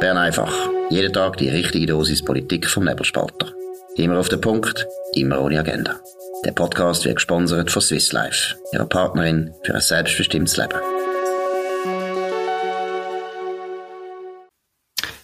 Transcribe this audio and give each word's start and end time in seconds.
Bern 0.00 0.16
einfach. 0.16 0.54
Jeden 0.90 1.12
Tag 1.12 1.38
die 1.38 1.48
richtige 1.48 1.86
Dosis 1.86 2.24
Politik 2.24 2.68
vom 2.68 2.84
Nebelspalter. 2.84 3.52
Immer 3.96 4.20
auf 4.20 4.28
den 4.28 4.40
Punkt, 4.40 4.86
immer 5.14 5.40
ohne 5.40 5.58
Agenda. 5.58 5.96
Der 6.44 6.52
Podcast 6.52 7.04
wird 7.04 7.16
gesponsert 7.16 7.72
von 7.72 7.82
Swiss 7.82 8.12
Life, 8.12 8.54
ihrer 8.72 8.86
Partnerin 8.86 9.52
für 9.64 9.74
ein 9.74 9.80
selbstbestimmtes 9.80 10.56
Leben. 10.56 10.78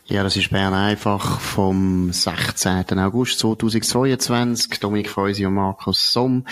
Ja, 0.06 0.24
das 0.24 0.36
ist 0.36 0.50
Bern 0.50 0.74
einfach 0.74 1.40
vom 1.40 2.12
16. 2.12 2.98
August 2.98 3.38
2022. 3.38 4.80
Dominik 4.80 5.08
Freusi 5.08 5.46
und 5.46 5.54
Markus 5.54 6.12
Somm. 6.12 6.46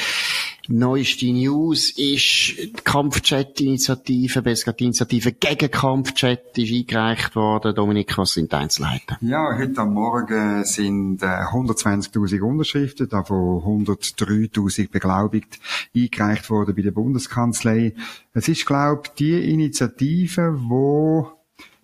Neueste 0.68 1.26
News 1.32 1.90
ist 1.90 2.56
die 2.56 2.72
Kampfchat-Initiative, 2.84 4.42
besser 4.42 4.72
die 4.72 4.84
Initiative 4.84 5.32
gegen 5.32 5.70
Kampfchat 5.70 6.56
ist 6.56 6.72
eingereicht 6.72 7.34
worden. 7.34 7.74
Dominik, 7.74 8.16
was 8.16 8.34
sind 8.34 8.52
die 8.52 8.56
Einzelheiten? 8.56 9.16
Ja, 9.22 9.58
heute 9.58 9.80
am 9.80 9.94
Morgen 9.94 10.64
sind 10.64 11.20
äh, 11.22 11.26
120.000 11.26 12.40
Unterschriften, 12.42 13.08
davon 13.08 13.84
103.000 13.86 14.90
beglaubigt, 14.90 15.58
eingereicht 15.96 16.48
worden 16.48 16.76
bei 16.76 16.82
der 16.82 16.92
Bundeskanzlei. 16.92 17.94
Es 18.32 18.46
ist, 18.46 18.64
glaube 18.64 19.02
ich, 19.06 19.12
die 19.14 19.52
Initiative, 19.52 20.60
wo 20.68 21.28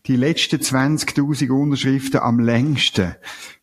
die 0.06 0.16
letzten 0.16 0.60
20.000 0.60 1.50
Unterschriften 1.50 2.20
am 2.20 2.38
längsten 2.38 3.16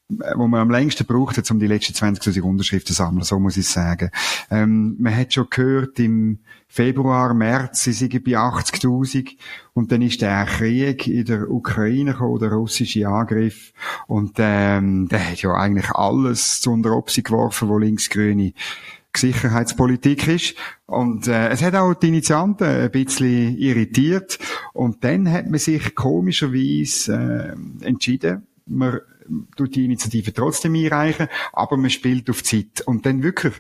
wo 0.08 0.48
man 0.48 0.62
am 0.62 0.70
längsten 0.70 1.05
braucht, 1.05 1.50
um 1.50 1.59
die 1.59 1.68
letzten 1.68 1.94
20.000 1.94 2.41
Unterschriften 2.41 2.88
zu 2.88 2.94
sammeln, 2.94 3.23
so 3.23 3.40
muss 3.40 3.58
ich 3.58 3.68
sagen. 3.68 4.12
Ähm, 4.52 4.96
man 5.00 5.16
hat 5.16 5.34
schon 5.34 5.48
gehört, 5.50 6.00
im 6.00 6.40
Februar, 6.68 7.34
März, 7.34 7.84
sie 7.84 7.94
sind 7.94 8.23
bei 8.23 8.34
80.000 8.34 9.36
und 9.73 9.91
dann 9.91 10.04
ist 10.04 10.22
der 10.22 10.46
Krieg 10.46 11.08
in 11.08 11.26
der 11.26 11.49
Ukraine 11.49 12.12
gekommen, 12.12 12.40
der 12.40 12.52
russische 12.52 13.07
Angriff 13.07 13.74
und 14.07 14.34
ähm, 14.38 15.07
der 15.07 15.32
hat 15.32 15.41
ja 15.41 15.54
eigentlich 15.54 15.90
alles 15.91 16.62
zu 16.62 16.72
unter 16.72 16.96
Opsi 16.96 17.24
geworfen, 17.24 17.70
wo 17.70 17.77
linksgrüne 17.79 18.54
Sicherheitspolitik 19.18 20.27
ist. 20.27 20.55
Und 20.85 21.27
äh, 21.27 21.49
es 21.49 21.63
hat 21.63 21.74
auch 21.76 21.94
die 21.94 22.10
Initianten 22.10 22.68
ein 22.68 22.91
bisschen 22.91 23.57
irritiert. 23.57 24.38
Und 24.74 25.05
dann 25.05 25.32
hat 25.32 25.49
man 25.49 25.57
sich 25.57 25.96
komischerweise 25.96 27.55
äh, 27.82 27.88
entschieden, 27.88 28.46
man 28.66 28.99
tut 29.55 29.76
die 29.76 29.85
Initiative 29.85 30.34
trotzdem 30.34 30.76
einreichen, 30.76 31.27
aber 31.54 31.77
man 31.77 31.90
spielt 31.90 32.29
auf 32.29 32.43
Zeit. 32.43 32.81
Und 32.85 33.05
dann 33.05 33.23
wirklich, 33.23 33.54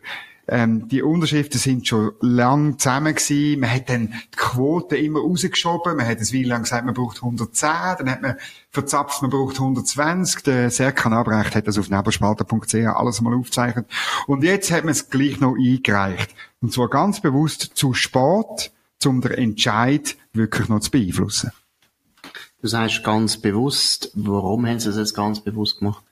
ähm, 0.47 0.87
die 0.87 1.01
Unterschriften 1.01 1.59
sind 1.59 1.87
schon 1.87 2.11
lang 2.21 2.77
zusammen 2.77 3.15
gewesen. 3.15 3.59
Man 3.59 3.71
hat 3.71 3.89
dann 3.89 4.13
die 4.33 4.37
Quote 4.37 4.95
immer 4.95 5.19
rausgeschoben. 5.21 5.97
Man 5.97 6.07
hat 6.07 6.19
es 6.21 6.31
wie 6.31 6.43
lang 6.43 6.63
gesagt, 6.63 6.85
man 6.85 6.93
braucht 6.93 7.17
110. 7.17 7.69
Dann 7.97 8.09
hat 8.09 8.21
man 8.21 8.35
verzapft, 8.69 9.21
man 9.21 9.31
braucht 9.31 9.55
120. 9.55 10.43
Der 10.43 10.69
Serkan 10.69 11.13
Abrecht 11.13 11.55
hat 11.55 11.67
das 11.67 11.79
auf 11.79 11.89
nebelspalter.ch 11.89 12.75
alles 12.75 13.21
mal 13.21 13.33
aufgezeichnet. 13.33 13.87
Und 14.27 14.43
jetzt 14.43 14.71
hat 14.71 14.83
man 14.83 14.91
es 14.91 15.09
gleich 15.09 15.39
noch 15.39 15.55
eingereicht. 15.55 16.35
Und 16.61 16.73
zwar 16.73 16.89
ganz 16.89 17.21
bewusst 17.21 17.71
zu 17.73 17.93
spät, 17.93 18.71
um 19.05 19.21
den 19.21 19.31
Entscheid 19.31 20.15
wirklich 20.33 20.67
noch 20.67 20.79
zu 20.79 20.91
beeinflussen. 20.91 21.51
Du 22.61 22.67
sagst 22.67 23.03
ganz 23.03 23.37
bewusst, 23.37 24.11
warum 24.15 24.65
haben 24.65 24.79
sie 24.79 24.87
das 24.87 24.97
jetzt 24.97 25.13
ganz 25.13 25.39
bewusst 25.39 25.79
gemacht? 25.79 26.03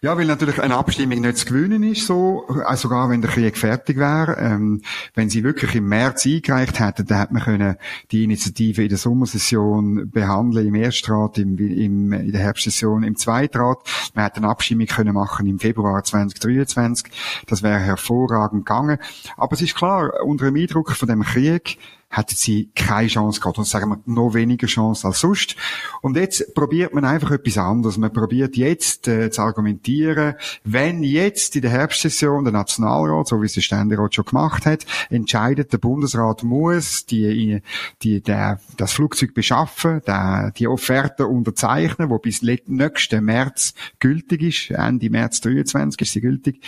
Ja, 0.00 0.16
weil 0.16 0.24
natürlich 0.24 0.60
eine 0.62 0.76
Abstimmung 0.76 1.20
nicht 1.20 1.36
zu 1.36 1.46
gewinnen 1.46 1.82
ist, 1.82 2.06
so, 2.06 2.46
also 2.64 2.88
sogar 2.88 3.10
wenn 3.10 3.20
der 3.20 3.30
Krieg 3.30 3.58
fertig 3.58 3.98
wäre. 3.98 4.38
Ähm, 4.38 4.80
wenn 5.14 5.28
sie 5.28 5.44
wirklich 5.44 5.74
im 5.74 5.88
März 5.88 6.24
eingereicht 6.24 6.80
hätten, 6.80 7.06
dann 7.06 7.18
hätte 7.18 7.34
man 7.34 7.42
können 7.42 7.76
die 8.10 8.24
Initiative 8.24 8.82
in 8.82 8.88
der 8.88 8.96
Sommersession 8.96 10.10
behandeln, 10.10 10.68
im 10.68 10.74
Erstrat, 10.74 11.36
im, 11.36 11.58
im, 11.58 12.12
in 12.12 12.32
der 12.32 12.40
Herbstsession, 12.40 13.02
im 13.02 13.16
Zweitrat. 13.16 13.78
Man 14.14 14.24
hätte 14.24 14.38
eine 14.38 14.48
Abstimmung 14.48 14.86
können 14.86 15.12
machen 15.12 15.46
im 15.46 15.58
Februar 15.58 16.02
2023. 16.02 17.12
Das 17.46 17.62
wäre 17.62 17.80
hervorragend 17.80 18.64
gegangen. 18.64 18.98
Aber 19.36 19.52
es 19.52 19.60
ist 19.60 19.74
klar, 19.74 20.24
unter 20.24 20.46
dem 20.46 20.56
Eindruck 20.56 20.92
von 20.92 21.08
dem 21.08 21.22
Krieg 21.22 21.78
hätten 22.10 22.34
sie 22.34 22.70
keine 22.74 23.08
Chance 23.08 23.40
gehabt. 23.40 23.58
Und 23.58 23.66
sagen 23.66 23.90
wir, 23.90 24.00
noch 24.06 24.34
weniger 24.34 24.66
Chance 24.66 25.06
als 25.06 25.20
sonst. 25.20 25.56
Und 26.00 26.16
jetzt 26.16 26.54
probiert 26.54 26.94
man 26.94 27.04
einfach 27.04 27.30
etwas 27.32 27.58
anderes. 27.58 27.98
Man 27.98 28.12
probiert 28.12 28.56
jetzt 28.56 29.08
äh, 29.08 29.30
zu 29.30 29.42
argumentieren, 29.42 30.34
wenn 30.64 31.02
jetzt 31.02 31.54
in 31.56 31.62
der 31.62 31.70
Herbstsession 31.70 32.44
der 32.44 32.52
Nationalrat, 32.52 33.28
so 33.28 33.42
wie 33.42 33.46
es 33.46 33.52
der 33.52 33.60
Ständerat 33.60 34.14
schon 34.14 34.24
gemacht 34.24 34.64
hat, 34.64 34.86
entscheidet, 35.10 35.72
der 35.72 35.78
Bundesrat 35.78 36.42
muss 36.42 37.04
die, 37.04 37.62
die, 38.02 38.22
der, 38.22 38.60
das 38.76 38.92
Flugzeug 38.92 39.34
beschaffen, 39.34 40.00
der, 40.06 40.52
die 40.56 40.66
Offerte 40.66 41.26
unterzeichnen, 41.26 42.08
wo 42.10 42.18
bis 42.18 42.42
nächsten 42.42 43.24
März 43.24 43.74
gültig 43.98 44.42
ist, 44.42 44.70
Ende 44.70 45.10
März 45.10 45.40
23 45.42 46.00
ist 46.00 46.12
sie 46.12 46.20
gültig. 46.20 46.62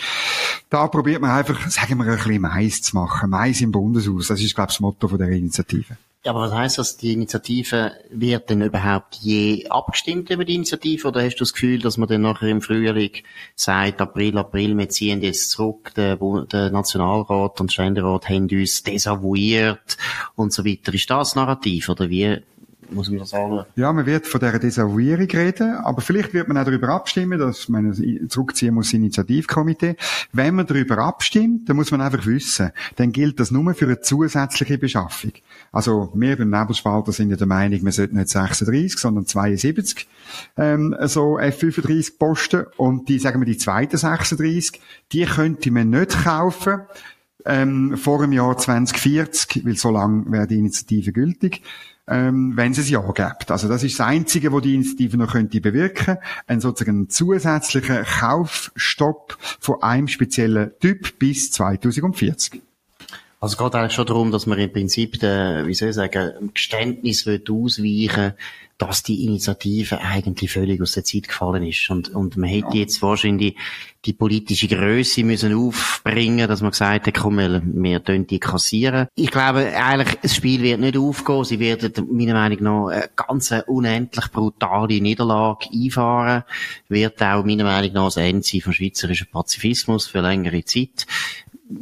Da 0.69 0.87
probiert 0.87 1.21
man 1.21 1.31
einfach, 1.31 1.69
sagen 1.69 1.97
wir, 1.97 2.05
ein 2.05 2.17
bisschen 2.17 2.41
Mais 2.41 2.81
zu 2.81 2.95
machen. 2.95 3.29
Mais 3.29 3.59
im 3.61 3.71
Bundeshaus. 3.71 4.27
Das 4.27 4.41
ist, 4.41 4.55
glaube 4.55 4.69
ich, 4.69 4.77
das 4.77 4.79
Motto 4.79 5.07
von 5.07 5.17
der 5.17 5.30
Initiative. 5.37 5.97
Ja, 6.23 6.33
aber 6.33 6.41
was 6.41 6.53
heisst 6.53 6.77
das, 6.77 6.97
die 6.97 7.13
Initiative 7.13 7.93
wird 8.11 8.51
denn 8.51 8.61
überhaupt 8.61 9.15
je 9.15 9.67
abgestimmt 9.69 10.29
über 10.29 10.45
die 10.45 10.53
Initiative 10.53 11.07
oder 11.07 11.23
hast 11.23 11.37
du 11.37 11.39
das 11.39 11.53
Gefühl, 11.53 11.79
dass 11.79 11.97
man 11.97 12.07
dann 12.07 12.21
nachher 12.21 12.49
im 12.49 12.61
Frühling 12.61 13.11
sagt, 13.55 13.99
April, 14.01 14.37
April, 14.37 14.77
wir 14.77 14.87
ziehen 14.89 15.23
jetzt 15.23 15.49
zurück, 15.49 15.91
der, 15.95 16.17
der 16.17 16.69
Nationalrat 16.69 17.59
und 17.59 17.73
Ständerat 17.73 18.29
haben 18.29 18.47
uns 18.51 18.83
desavouiert 18.83 19.97
und 20.35 20.53
so 20.53 20.63
weiter. 20.63 20.93
Ist 20.93 21.09
das 21.09 21.35
Narrativ 21.35 21.89
oder 21.89 22.07
wie 22.11 22.37
muss 22.93 23.09
man 23.09 23.25
sagen? 23.25 23.65
Ja, 23.75 23.91
man 23.91 24.05
wird 24.05 24.27
von 24.27 24.39
dieser 24.39 24.59
Desavouierung 24.59 25.27
reden, 25.27 25.75
aber 25.75 26.01
vielleicht 26.01 26.33
wird 26.33 26.47
man 26.47 26.57
auch 26.57 26.65
darüber 26.65 26.89
abstimmen, 26.89 27.39
dass 27.39 27.69
man 27.69 27.93
zurückziehen 28.29 28.73
muss 28.73 28.93
Initiativkomitee. 28.93 29.95
Wenn 30.33 30.55
man 30.55 30.65
darüber 30.67 30.99
abstimmt, 30.99 31.67
dann 31.69 31.75
muss 31.75 31.91
man 31.91 32.01
einfach 32.01 32.25
wissen, 32.25 32.71
dann 32.95 33.11
gilt 33.11 33.39
das 33.39 33.51
nur 33.51 33.73
für 33.73 33.85
eine 33.85 34.01
zusätzliche 34.01 34.77
Beschaffung. 34.77 35.33
Also 35.71 36.11
wir 36.13 36.37
beim 36.37 36.49
Nebelspalter 36.49 37.11
sind 37.11 37.29
ja 37.29 37.37
der 37.37 37.47
Meinung, 37.47 37.81
man 37.83 37.91
sollte 37.91 38.15
nicht 38.15 38.29
36, 38.29 38.97
sondern 38.97 39.25
72 39.25 40.07
ähm, 40.57 40.95
so 41.01 41.39
F-35 41.39 42.17
Posten 42.17 42.65
und 42.77 43.09
die, 43.09 43.19
sagen 43.19 43.41
wir, 43.41 43.45
die 43.45 43.57
zweiten 43.57 43.97
36, 43.97 44.79
die 45.11 45.25
könnte 45.25 45.71
man 45.71 45.89
nicht 45.89 46.23
kaufen, 46.23 46.81
ähm, 47.45 47.97
vor 47.97 48.21
dem 48.21 48.31
Jahr 48.31 48.57
2040, 48.57 49.65
weil 49.65 49.75
so 49.75 49.91
lange 49.91 50.31
wäre 50.31 50.47
die 50.47 50.57
Initiative 50.57 51.11
gültig 51.11 51.61
ähm, 52.07 52.57
wenn 52.57 52.73
es 52.73 52.79
ein 52.79 52.85
Ja 52.87 53.01
gibt. 53.11 53.51
Also 53.51 53.67
das 53.67 53.83
ist 53.83 53.99
das 53.99 54.07
Einzige, 54.07 54.51
wo 54.51 54.59
die 54.59 54.75
Initiative 54.75 55.17
noch 55.17 55.31
könnte 55.31 55.61
bewirken. 55.61 56.17
Ein 56.45 56.59
sozusagen 56.59 57.09
zusätzlicher 57.09 58.03
Kaufstopp 58.03 59.37
von 59.39 59.81
einem 59.81 60.07
speziellen 60.07 60.71
Typ 60.79 61.17
bis 61.19 61.51
2040. 61.51 62.61
Also 63.41 63.53
es 63.53 63.57
geht 63.57 63.73
eigentlich 63.73 63.93
schon 63.93 64.05
darum, 64.05 64.31
dass 64.31 64.45
man 64.45 64.59
im 64.59 64.71
Prinzip, 64.71 65.19
der, 65.19 65.65
wie 65.65 65.73
soll 65.73 65.89
ich 65.89 65.95
sagen, 65.95 66.51
Geständnis 66.53 67.27
ausweichen 67.27 68.33
dass 68.81 69.03
die 69.03 69.25
Initiative 69.25 70.01
eigentlich 70.01 70.51
völlig 70.51 70.81
aus 70.81 70.93
der 70.93 71.03
Zeit 71.03 71.27
gefallen 71.27 71.61
ist. 71.61 71.87
Und, 71.91 72.09
und 72.15 72.35
man 72.35 72.49
hätte 72.49 72.77
jetzt 72.77 73.03
wahrscheinlich 73.03 73.55
die 74.05 74.13
politische 74.13 74.67
Größe 74.67 75.23
müssen 75.23 75.53
aufbringen, 75.53 76.47
dass 76.47 76.61
man 76.61 76.71
gesagt 76.71 77.05
hat, 77.05 77.13
komm, 77.13 77.37
wir, 77.37 77.61
wir 77.63 77.99
die 77.99 78.39
kassieren. 78.39 79.05
Ich 79.13 79.29
glaube, 79.29 79.71
eigentlich, 79.75 80.17
das 80.23 80.35
Spiel 80.35 80.63
wird 80.63 80.79
nicht 80.79 80.97
aufgehen. 80.97 81.43
Sie 81.43 81.59
werden, 81.59 82.07
meiner 82.11 82.33
Meinung 82.33 82.63
nach, 82.63 82.87
eine 82.87 83.09
ganz 83.15 83.53
unendlich 83.67 84.31
brutale 84.31 84.99
Niederlage 84.99 85.67
einfahren. 85.71 86.43
Wird 86.89 87.21
auch, 87.21 87.45
meiner 87.45 87.65
Meinung 87.65 87.93
nach, 87.93 88.05
das 88.05 88.17
Ende 88.17 88.41
sein 88.41 88.61
vom 88.61 88.73
schweizerischen 88.73 89.27
Pazifismus 89.31 90.07
für 90.07 90.21
längere 90.21 90.65
Zeit 90.65 91.05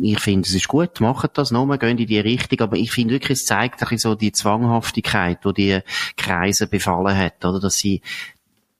ich 0.01 0.19
finde, 0.19 0.47
es 0.47 0.53
ist 0.53 0.67
gut, 0.67 0.99
machen 0.99 1.29
das 1.33 1.51
nochmal, 1.51 1.77
gehen 1.77 1.97
in 1.97 2.07
die 2.07 2.19
Richtung, 2.19 2.59
aber 2.61 2.77
ich 2.77 2.91
finde 2.91 3.15
wirklich, 3.15 3.39
es 3.39 3.45
zeigt 3.45 3.81
ein 3.81 3.97
so 3.97 4.15
die 4.15 4.31
Zwanghaftigkeit, 4.31 5.39
die 5.45 5.53
die 5.53 5.79
Kreise 6.17 6.67
befallen 6.67 7.17
hat, 7.17 7.43
oder, 7.45 7.59
dass 7.59 7.77
sie 7.77 8.01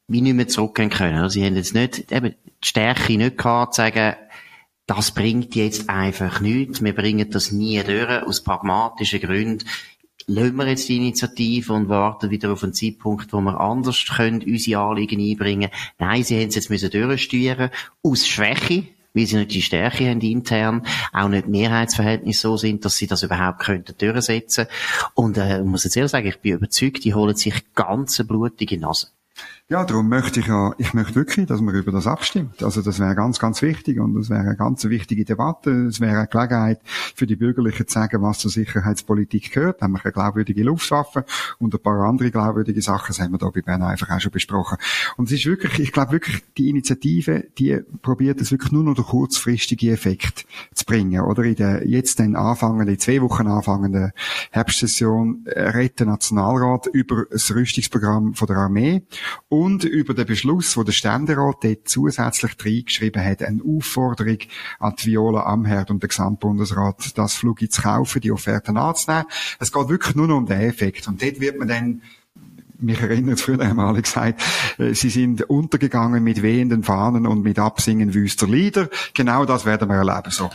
wie 0.08 0.22
nicht 0.22 0.36
mehr 0.36 0.48
zurückgehen 0.48 0.90
können. 0.90 1.30
Sie 1.30 1.46
haben 1.46 1.56
jetzt 1.56 1.76
nicht, 1.76 2.12
eben, 2.12 2.36
die 2.64 2.68
Stärke 2.68 3.18
nicht 3.18 3.38
gehabt, 3.38 3.76
zu 3.76 3.82
sagen, 3.82 4.16
das 4.88 5.12
bringt 5.12 5.56
jetzt 5.56 5.90
einfach 5.90 6.42
nichts, 6.42 6.84
wir 6.84 6.96
bringen 6.96 7.30
das 7.30 7.52
nie 7.52 7.82
durch, 7.84 8.24
aus 8.24 8.44
pragmatischen 8.44 9.22
Gründen, 9.22 9.66
lassen 10.26 10.56
wir 10.56 10.68
jetzt 10.68 10.90
die 10.90 10.98
Initiative 10.98 11.74
und 11.74 11.90
warten 11.90 12.30
wieder 12.30 12.52
auf 12.52 12.64
einen 12.64 12.74
Zeitpunkt, 12.74 13.32
wo 13.34 13.42
wir 13.42 13.60
anders 13.60 14.04
können, 14.06 14.44
unsere 14.44 14.82
Anliegen 14.82 15.20
einbringen. 15.20 15.70
Nein, 15.98 16.24
sie 16.24 16.40
haben 16.40 16.50
es 16.50 16.56
jetzt 16.56 16.70
müssen 16.70 16.90
durchsteuern, 16.90 17.70
aus 18.04 18.28
Schwäche, 18.28 18.86
weil 19.14 19.26
sie 19.26 19.38
nicht 19.38 19.54
die 19.54 19.62
Stärke 19.62 20.10
haben 20.10 20.22
intern, 20.22 20.86
auch 21.14 21.30
nicht 21.30 21.48
Mehrheitsverhältnisse 21.48 22.42
so 22.42 22.58
sind, 22.58 22.86
dass 22.86 22.98
sie 22.98 23.08
das 23.08 23.24
überhaupt 23.24 23.60
könnten 23.60 23.96
durchsetzen. 23.98 24.68
Und 25.14 25.38
äh, 25.38 25.60
ich 25.60 25.66
muss 25.66 25.84
jetzt 25.84 25.98
ehrlich 25.98 26.12
sagen, 26.12 26.28
ich 26.28 26.40
bin 26.40 26.54
überzeugt, 26.54 27.04
die 27.04 27.14
holen 27.14 27.36
sich 27.36 27.74
ganz 27.74 28.22
blutige 28.26 28.80
Nase. 28.80 29.08
Ja, 29.72 29.86
darum 29.86 30.10
möchte 30.10 30.40
ich 30.40 30.48
ja, 30.48 30.74
ich 30.80 30.96
möchte 30.96 31.14
wirklich, 31.14 31.46
dass 31.46 31.62
man 31.62 31.76
über 31.76 31.92
das 31.92 32.08
abstimmt. 32.08 32.64
Also 32.64 32.82
das 32.82 33.00
wäre 33.00 33.14
ganz, 33.14 33.38
ganz 33.38 33.62
wichtig 33.62 34.00
und 34.00 34.16
das 34.16 34.32
wäre 34.32 34.40
eine 34.40 34.56
ganz 34.56 34.84
wichtige 34.86 35.26
Debatte. 35.26 35.70
Es 35.86 36.00
wäre 36.00 36.18
eine 36.18 36.28
Gelegenheit 36.28 36.82
für 36.84 37.28
die 37.28 37.36
Bürgerlichen 37.36 37.88
zu 37.88 37.94
sagen, 37.94 38.24
was 38.24 38.40
zur 38.40 38.50
Sicherheitspolitik 38.50 39.52
gehört. 39.52 39.80
Da 39.80 39.84
haben 39.84 39.92
wir 39.92 40.04
eine 40.04 40.12
glaubwürdige 40.12 40.64
Luftwaffe 40.64 41.24
und 41.60 41.72
ein 41.72 41.80
paar 41.84 42.00
andere 42.00 42.32
glaubwürdige 42.32 42.82
Sachen, 42.82 43.10
das 43.10 43.20
haben 43.20 43.32
wir 43.32 43.38
da 43.38 43.52
bei 43.52 43.62
Bern 43.62 43.84
einfach 43.84 44.10
auch 44.10 44.20
schon 44.20 44.32
besprochen. 44.32 44.80
Und 45.18 45.26
es 45.26 45.34
ist 45.34 45.46
wirklich, 45.46 45.80
ich 45.80 45.92
glaube 45.92 46.14
wirklich, 46.14 46.44
die 46.58 46.70
Initiative, 46.70 47.46
die 47.60 47.80
probiert 48.02 48.42
es 48.42 48.52
wirklich 48.52 48.72
nur 48.72 48.84
noch 48.84 48.96
durch 48.96 49.10
kurzfristige 49.10 49.92
Effekt 49.92 50.48
zu 50.74 50.84
bringen. 50.84 51.22
Oder 51.22 51.44
in 51.44 51.56
der 51.56 51.88
jetzt 51.88 52.20
dann 52.20 52.36
anfangenden, 52.36 52.98
zwei 52.98 53.22
Wochen 53.22 53.46
anfangenden 53.46 54.14
Herbstsession 54.50 55.46
äh, 55.46 55.70
redet 55.70 56.00
der 56.00 56.08
Nationalrat 56.08 56.88
über 56.88 57.26
das 57.30 57.54
Rüstungsprogramm 57.54 58.34
von 58.34 58.48
der 58.48 58.58
Armee 58.58 59.04
und 59.48 59.59
über 59.68 60.14
den 60.14 60.26
Beschluss, 60.26 60.78
wo 60.78 60.84
der 60.84 60.92
Ständerat 60.92 61.64
dort 61.64 61.88
zusätzlich 61.88 62.54
reingeschrieben 62.64 63.24
hat, 63.24 63.44
eine 63.44 63.62
Aufforderung 63.64 64.38
an 64.80 64.96
die 64.98 65.08
Viola 65.08 65.44
Amherd 65.44 65.92
und 65.92 66.04
den 66.04 66.10
Gesamtbundesrat, 66.10 67.18
das 67.18 67.34
Flug 67.36 67.60
zu 67.72 67.82
kaufen, 67.82 68.22
die 68.22 68.32
Offerten 68.32 68.78
anzunehmen. 68.78 69.26
Es 69.60 69.72
geht 69.72 69.90
wirklich 69.90 70.16
nur 70.16 70.28
noch 70.28 70.38
um 70.38 70.46
den 70.46 70.62
Effekt. 70.62 71.08
Und 71.08 71.22
dort 71.22 71.40
wird 71.40 71.60
man 71.60 71.68
dann 71.68 72.02
mich 72.82 73.02
erinnert 73.02 73.42
früher 73.42 73.60
einmal 73.60 74.02
gesagt, 74.02 74.42
äh, 74.78 74.94
sie 74.94 75.10
sind 75.10 75.50
untergegangen 75.50 76.24
mit 76.24 76.42
wehenden 76.42 76.84
Fahnen 76.84 77.28
und 77.28 77.44
mit 77.44 77.60
Absingen 77.60 78.14
wüster 78.14 78.48
Lieder. 78.48 78.90
Genau 79.14 79.46
das 79.46 79.66
werden 79.66 79.90
wir 79.90 79.98
erleben, 79.98 80.32
so. 80.32 80.50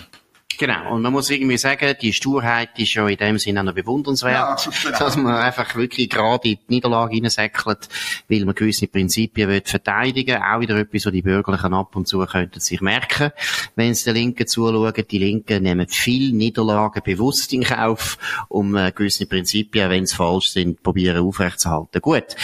Genau. 0.59 0.95
Und 0.95 1.03
man 1.03 1.13
muss 1.13 1.31
irgendwie 1.31 1.57
sagen, 1.57 1.95
die 2.01 2.13
Sturheit 2.13 2.79
ist 2.79 2.95
ja 2.95 3.07
in 3.09 3.17
dem 3.17 3.39
Sinne 3.39 3.61
auch 3.61 3.65
noch 3.65 3.75
bewundernswert, 3.75 4.67
ja, 4.67 4.73
genau. 4.83 4.99
dass 4.99 5.17
man 5.17 5.35
einfach 5.35 5.75
wirklich 5.75 6.11
gerade 6.11 6.49
in 6.49 6.59
die 6.69 6.75
Niederlage 6.75 7.15
hineinsäckelt, 7.15 7.89
weil 8.29 8.45
man 8.45 8.55
gewisse 8.55 8.87
Prinzipien 8.87 9.49
will 9.49 9.63
verteidigen. 9.65 10.43
Auch 10.43 10.61
wieder 10.61 10.77
etwas, 10.77 11.07
was 11.07 11.13
die 11.13 11.23
Bürgerlichen 11.23 11.75
ab 11.75 11.97
und 11.97 12.09
zu 12.09 12.25
könnten 12.25 12.61
sich 12.61 12.81
merken, 12.81 13.31
wenn 13.77 13.95
sie 13.95 14.05
den 14.05 14.15
Linken 14.15 14.47
zuschauen. 14.47 14.93
Die 15.11 15.19
Linken 15.19 15.63
nehmen 15.63 15.89
viele 15.89 16.35
Niederlagen 16.35 17.03
bewusst 17.05 17.53
in 17.53 17.65
Kauf, 17.65 18.19
um 18.49 18.75
äh, 18.77 18.93
gewisse 18.93 19.27
Prinzipien, 19.27 19.91
wenn 19.91 20.07
sie 20.07 20.17
falsch 20.17 20.51
sind, 20.51 20.83
probieren 20.83 21.25
aufrechtzuerhalten. 21.27 22.01
Gut. 22.01 22.37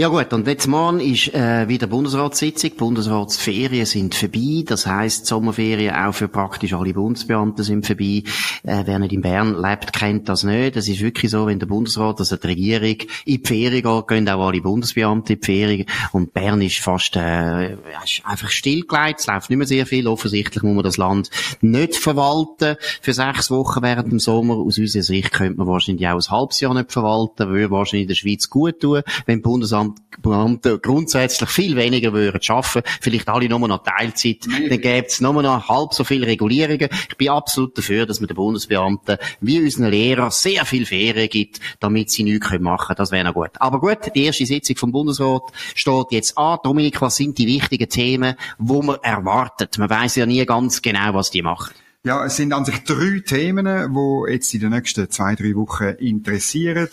Ja 0.00 0.08
gut, 0.08 0.32
und 0.32 0.46
jetzt 0.46 0.66
morgen 0.66 0.98
ist 0.98 1.34
äh, 1.34 1.68
wieder 1.68 1.86
Bundesratssitzung. 1.86 2.70
Bundesratsferien 2.74 3.84
sind 3.84 4.14
vorbei. 4.14 4.64
Das 4.64 4.86
heisst, 4.86 5.26
Sommerferien 5.26 5.94
auch 5.94 6.14
für 6.14 6.28
praktisch 6.28 6.72
alle 6.72 6.94
Bundesbeamten 6.94 7.62
sind 7.62 7.86
vorbei. 7.86 8.22
Äh, 8.62 8.84
wer 8.86 8.98
nicht 8.98 9.12
in 9.12 9.20
Bern 9.20 9.60
lebt, 9.60 9.92
kennt 9.92 10.26
das 10.30 10.42
nicht. 10.42 10.76
Das 10.76 10.88
ist 10.88 11.02
wirklich 11.02 11.30
so, 11.30 11.46
wenn 11.46 11.58
der 11.58 11.66
Bundesrat, 11.66 12.18
also 12.18 12.38
die 12.38 12.46
Regierung, 12.46 12.96
in 13.26 13.42
die 13.42 13.42
Ferien 13.44 13.82
geht, 13.82 14.08
gehen 14.08 14.28
auch 14.30 14.46
alle 14.46 14.62
Bundesbeamte 14.62 15.34
in 15.34 15.40
die 15.40 15.44
Ferien. 15.44 15.86
Und 16.12 16.32
Bern 16.32 16.62
ist 16.62 16.78
fast 16.78 17.16
äh, 17.16 17.74
ist 18.02 18.22
einfach 18.24 18.48
stillgelegt. 18.48 19.20
Es 19.20 19.26
läuft 19.26 19.50
nicht 19.50 19.58
mehr 19.58 19.66
sehr 19.66 19.84
viel. 19.84 20.08
Offensichtlich 20.08 20.62
muss 20.62 20.76
man 20.76 20.84
das 20.84 20.96
Land 20.96 21.28
nicht 21.60 21.96
verwalten 21.96 22.76
für 23.02 23.12
sechs 23.12 23.50
Wochen 23.50 23.82
während 23.82 24.10
dem 24.10 24.18
Sommer. 24.18 24.54
Aus 24.54 24.78
unserer 24.78 25.02
Sicht 25.02 25.32
könnte 25.32 25.58
man 25.58 25.66
wahrscheinlich 25.66 26.08
auch 26.08 26.16
ein 26.16 26.30
halbes 26.30 26.58
Jahr 26.60 26.72
nicht 26.72 26.90
verwalten. 26.90 27.50
Würde 27.50 27.70
wahrscheinlich 27.70 28.04
in 28.04 28.08
der 28.08 28.14
Schweiz 28.14 28.48
gut 28.48 28.80
tun, 28.80 29.02
wenn 29.26 29.42
Bundesamt 29.42 29.89
Beamten 30.22 30.80
grundsätzlich 30.82 31.48
viel 31.48 31.76
weniger 31.76 32.12
würden 32.12 32.40
arbeiten, 32.48 32.82
vielleicht 33.00 33.28
alle 33.28 33.48
nur 33.48 33.66
noch 33.66 33.82
Teilzeit, 33.84 34.46
dann 34.46 34.80
gäbe 34.80 35.06
es 35.06 35.20
nur 35.20 35.42
noch 35.42 35.68
halb 35.68 35.94
so 35.94 36.04
viele 36.04 36.26
Regulierungen. 36.26 36.88
Ich 37.08 37.16
bin 37.16 37.30
absolut 37.30 37.76
dafür, 37.76 38.06
dass 38.06 38.20
man 38.20 38.28
den 38.28 38.36
Bundesbeamten 38.36 39.18
wie 39.40 39.60
unseren 39.60 39.90
Lehrern 39.90 40.30
sehr 40.30 40.64
viel 40.64 40.86
Ferien 40.86 41.28
gibt, 41.28 41.60
damit 41.80 42.10
sie 42.10 42.22
nichts 42.22 42.50
machen 42.58 42.86
können. 42.86 42.96
Das 42.98 43.10
wäre 43.10 43.24
noch 43.24 43.34
gut. 43.34 43.50
Aber 43.58 43.80
gut, 43.80 44.14
die 44.14 44.24
erste 44.24 44.46
Sitzung 44.46 44.76
vom 44.76 44.92
Bundesrat 44.92 45.42
steht 45.74 46.06
jetzt 46.10 46.36
an. 46.36 46.58
Dominik, 46.62 47.00
was 47.00 47.16
sind 47.16 47.38
die 47.38 47.46
wichtigen 47.46 47.88
Themen, 47.88 48.34
wo 48.58 48.82
man 48.82 48.96
erwartet? 49.02 49.78
Man 49.78 49.90
weiß 49.90 50.16
ja 50.16 50.26
nie 50.26 50.44
ganz 50.44 50.82
genau, 50.82 51.14
was 51.14 51.30
die 51.30 51.42
machen. 51.42 51.74
Ja, 52.02 52.24
es 52.24 52.36
sind 52.36 52.54
an 52.54 52.64
sich 52.64 52.82
drei 52.84 53.20
Themen, 53.20 53.66
die 53.66 54.32
jetzt 54.32 54.54
in 54.54 54.60
den 54.60 54.70
nächsten 54.70 55.10
zwei, 55.10 55.34
drei 55.34 55.54
Wochen 55.54 55.96
interessieren. 55.98 56.88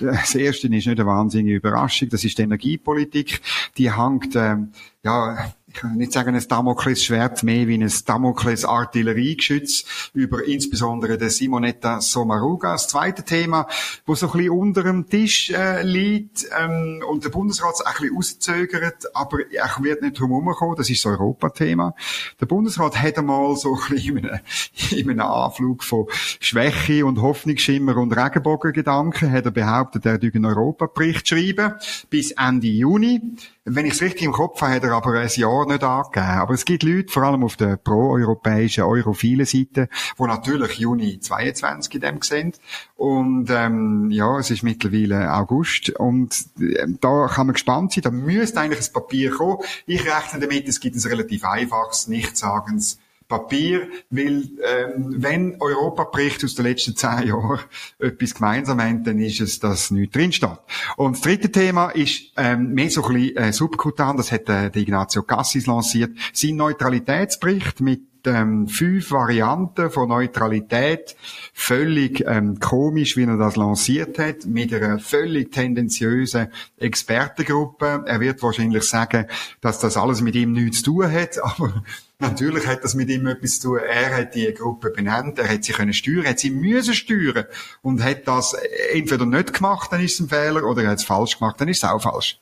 Das 0.00 0.36
erste 0.36 0.68
ist 0.68 0.70
nicht 0.70 0.86
eine 0.86 1.04
wahnsinnige 1.04 1.56
Überraschung, 1.56 2.10
das 2.10 2.22
ist 2.22 2.38
die 2.38 2.42
Energiepolitik. 2.42 3.40
Die 3.76 3.92
hängt, 3.92 4.36
ähm, 4.36 4.70
ja, 5.02 5.52
ich 5.72 5.80
kann 5.80 5.96
nicht 5.96 6.12
sagen 6.12 6.34
ein 6.34 6.48
Damoklesschwert 6.48 7.42
mehr 7.42 7.66
wie 7.66 7.82
ein 7.82 7.92
Damokles 8.04 8.64
Artilleriegeschütz 8.64 10.10
über 10.12 10.44
insbesondere 10.44 11.16
der 11.16 11.30
Simonetta 11.30 12.02
Sommaruga. 12.02 12.72
Das 12.72 12.88
zweite 12.88 13.22
Thema, 13.22 13.66
wo 14.04 14.14
so 14.14 14.26
ein 14.26 14.32
bisschen 14.32 14.50
unter 14.50 14.82
dem 14.82 15.08
Tisch 15.08 15.50
äh, 15.50 15.82
liegt 15.82 16.46
ähm, 16.58 17.02
und 17.08 17.24
der 17.24 17.30
Bundesrat 17.30 17.74
es 17.74 17.80
ein 17.80 17.92
bisschen 17.98 18.16
auszögert, 18.16 19.16
aber 19.16 19.50
er 19.50 19.70
wird 19.80 20.02
nicht 20.02 20.20
drum 20.20 20.30
herumkommen, 20.30 20.76
das 20.76 20.90
ist 20.90 21.04
das 21.04 21.12
Europathema. 21.12 21.94
Der 22.38 22.46
Bundesrat 22.46 23.00
hat 23.00 23.18
einmal 23.18 23.56
so 23.56 23.74
ein 23.74 23.94
bisschen 23.94 24.18
in 24.18 24.28
einem, 24.28 24.40
in 24.90 25.10
einem 25.10 25.20
Anflug 25.20 25.84
von 25.84 26.06
Schwäche 26.10 27.06
und 27.06 27.22
Hoffnungsschimmer 27.22 27.96
und 27.96 28.12
Regenbogengedanken 28.12 29.32
hat 29.32 29.46
er 29.46 29.50
behauptet, 29.50 30.04
er 30.04 30.20
würde 30.20 30.36
einen 30.36 30.44
Europabericht 30.44 31.26
schreiben 31.26 31.72
bis 32.10 32.32
Ende 32.32 32.66
Juni. 32.66 33.22
Wenn 33.64 33.86
ich 33.86 33.92
es 33.92 34.02
richtig 34.02 34.24
im 34.24 34.32
Kopf 34.32 34.60
habe, 34.60 34.74
hat 34.74 34.82
er 34.84 34.92
aber 34.92 35.12
ein 35.20 35.28
Jahr 35.28 35.61
nicht 35.66 35.82
angegeben. 35.82 36.26
Aber 36.26 36.54
es 36.54 36.64
gibt 36.64 36.82
Leute, 36.82 37.12
vor 37.12 37.22
allem 37.24 37.44
auf 37.44 37.56
der 37.56 37.76
pro-europäischen, 37.76 38.84
europhilen 38.84 39.46
Seite, 39.46 39.88
die 40.18 40.22
natürlich 40.24 40.78
Juni 40.78 41.20
22 41.20 41.94
in 41.94 42.00
dem 42.00 42.22
sehen. 42.22 42.52
Und 42.96 43.50
ähm, 43.50 44.10
ja, 44.10 44.38
es 44.38 44.50
ist 44.50 44.62
mittlerweile 44.62 45.32
August. 45.32 45.90
Und 45.90 46.34
äh, 46.60 46.86
da 47.00 47.26
kann 47.26 47.46
man 47.46 47.54
gespannt 47.54 47.92
sein. 47.92 48.02
Da 48.02 48.10
müsste 48.10 48.60
eigentlich 48.60 48.88
ein 48.88 48.92
Papier 48.92 49.30
kommen. 49.30 49.58
Ich 49.86 50.04
rechne 50.04 50.40
damit, 50.40 50.68
es 50.68 50.80
gibt 50.80 50.96
ein 50.96 51.10
relativ 51.10 51.44
einfaches, 51.44 52.08
nichtsagens 52.08 52.98
Papier, 53.32 53.88
weil 54.10 54.50
ähm, 54.62 55.14
wenn 55.16 55.56
Europa 55.58 56.04
bricht 56.04 56.44
aus 56.44 56.54
den 56.54 56.66
letzten 56.66 56.94
zehn 56.94 57.28
Jahren 57.28 57.60
etwas 57.98 58.34
gemeinsam 58.34 58.78
haben, 58.78 59.04
dann 59.04 59.18
ist 59.18 59.40
es, 59.40 59.58
dass 59.58 59.90
nichts 59.90 60.14
drinsteht. 60.14 60.58
Und 60.98 61.16
das 61.16 61.22
dritte 61.22 61.50
Thema 61.50 61.88
ist 61.88 62.32
ähm, 62.36 62.74
mehr 62.74 62.90
so 62.90 63.02
ein 63.06 63.14
bisschen 63.14 63.36
äh, 63.38 63.52
subkutan, 63.54 64.18
das 64.18 64.32
hat 64.32 64.42
äh, 64.50 64.70
der 64.70 64.76
Ignazio 64.76 65.22
Cassis 65.22 65.66
lanciert, 65.66 66.10
sein 66.34 66.56
Neutralitätsbericht 66.56 67.80
mit 67.80 68.02
ähm, 68.26 68.68
fünf 68.68 69.10
Varianten 69.10 69.90
von 69.90 70.08
Neutralität. 70.08 71.16
Völlig 71.52 72.24
ähm, 72.26 72.60
komisch, 72.60 73.16
wie 73.16 73.24
er 73.24 73.36
das 73.36 73.56
lanciert 73.56 74.18
hat, 74.18 74.46
mit 74.46 74.72
einer 74.72 74.98
völlig 74.98 75.52
tendenziösen 75.52 76.48
Expertengruppe. 76.78 78.04
Er 78.06 78.20
wird 78.20 78.42
wahrscheinlich 78.42 78.84
sagen, 78.84 79.26
dass 79.60 79.78
das 79.78 79.96
alles 79.96 80.20
mit 80.20 80.34
ihm 80.34 80.52
nichts 80.52 80.78
zu 80.78 80.92
tun 80.92 81.10
hat, 81.10 81.38
aber 81.42 81.82
Natürlich 82.22 82.68
hat 82.68 82.84
das 82.84 82.94
mit 82.94 83.08
ihm 83.10 83.26
etwas 83.26 83.58
zu 83.58 83.70
tun. 83.70 83.78
Er 83.78 84.16
hat 84.16 84.36
die 84.36 84.54
Gruppe 84.54 84.90
benannt, 84.90 85.40
er 85.40 85.48
hat 85.48 85.64
sie 85.64 85.72
können 85.72 85.92
steuern, 85.92 86.24
hat 86.24 86.38
sie 86.38 86.50
müssen 86.50 86.94
steuern 86.94 87.46
und 87.82 88.02
hat 88.02 88.28
das 88.28 88.54
entweder 88.92 89.26
nicht 89.26 89.52
gemacht, 89.52 89.90
dann 89.90 90.00
ist 90.00 90.14
es 90.14 90.20
ein 90.20 90.28
Fehler, 90.28 90.64
oder 90.64 90.84
er 90.84 90.90
hat 90.90 90.98
es 90.98 91.04
falsch 91.04 91.38
gemacht, 91.38 91.60
dann 91.60 91.66
ist 91.68 91.82
es 91.82 91.90
auch 91.90 92.00
falsch. 92.00 92.38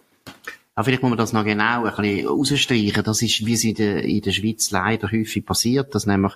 Aber 0.75 0.85
vielleicht 0.85 1.03
muss 1.03 1.09
man 1.09 1.19
das 1.19 1.33
noch 1.33 1.45
genau 1.45 1.85
ein 1.87 1.97
bisschen 1.97 2.29
rausstreichen. 2.29 3.03
Das 3.05 3.23
ist, 3.23 3.47
wie 3.47 3.55
es 3.55 3.65
in 3.65 3.75
der, 3.75 4.05
in 4.05 4.21
der 4.21 4.33
Schweiz 4.33 4.71
leider 4.71 5.11
häufig 5.11 5.47
passiert, 5.47 5.95
dass 5.95 6.05
nämlich 6.05 6.35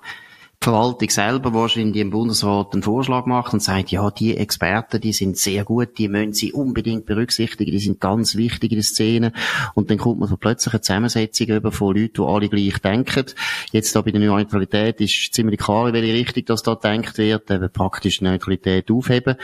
Verwaltung 0.61 1.11
selber 1.11 1.53
wahrscheinlich 1.53 2.01
im 2.01 2.11
Bundesrat 2.11 2.73
einen 2.73 2.83
Vorschlag 2.83 3.27
macht 3.27 3.53
und 3.53 3.63
sagt, 3.63 3.91
ja, 3.91 4.11
die 4.11 4.37
Experten, 4.37 5.01
die 5.01 5.13
sind 5.13 5.37
sehr 5.37 5.63
gut, 5.65 5.99
die 5.99 6.09
müssen 6.09 6.33
sie 6.33 6.53
unbedingt 6.53 7.05
berücksichtigen, 7.05 7.71
die 7.71 7.79
sind 7.79 8.01
ganz 8.01 8.35
wichtig 8.35 8.73
in 8.73 8.79
der 8.79 8.85
Szene. 8.85 9.33
Und 9.75 9.91
dann 9.91 9.99
kommt 9.99 10.21
man 10.21 10.29
so 10.29 10.39
plötzlich 10.39 10.73
eine 10.73 10.81
Zusammensetzung 10.81 11.49
über 11.49 11.71
von 11.71 11.95
Leuten, 11.95 12.15
die 12.15 12.23
alle 12.23 12.49
gleich 12.49 12.79
denken. 12.79 13.27
Jetzt 13.73 13.95
da 13.95 14.01
bei 14.01 14.11
der 14.11 14.21
Neutralität 14.21 15.01
ist 15.03 15.35
ziemlich 15.35 15.61
klar, 15.61 15.89
in 15.89 15.95
welche 15.95 16.15
Richtung 16.15 16.45
das 16.47 16.63
da 16.63 16.75
denkt 16.75 17.19
wird, 17.19 17.51
eben 17.51 17.71
praktisch 17.71 18.23
Neutralität 18.23 18.91
aufheben. 18.91 19.37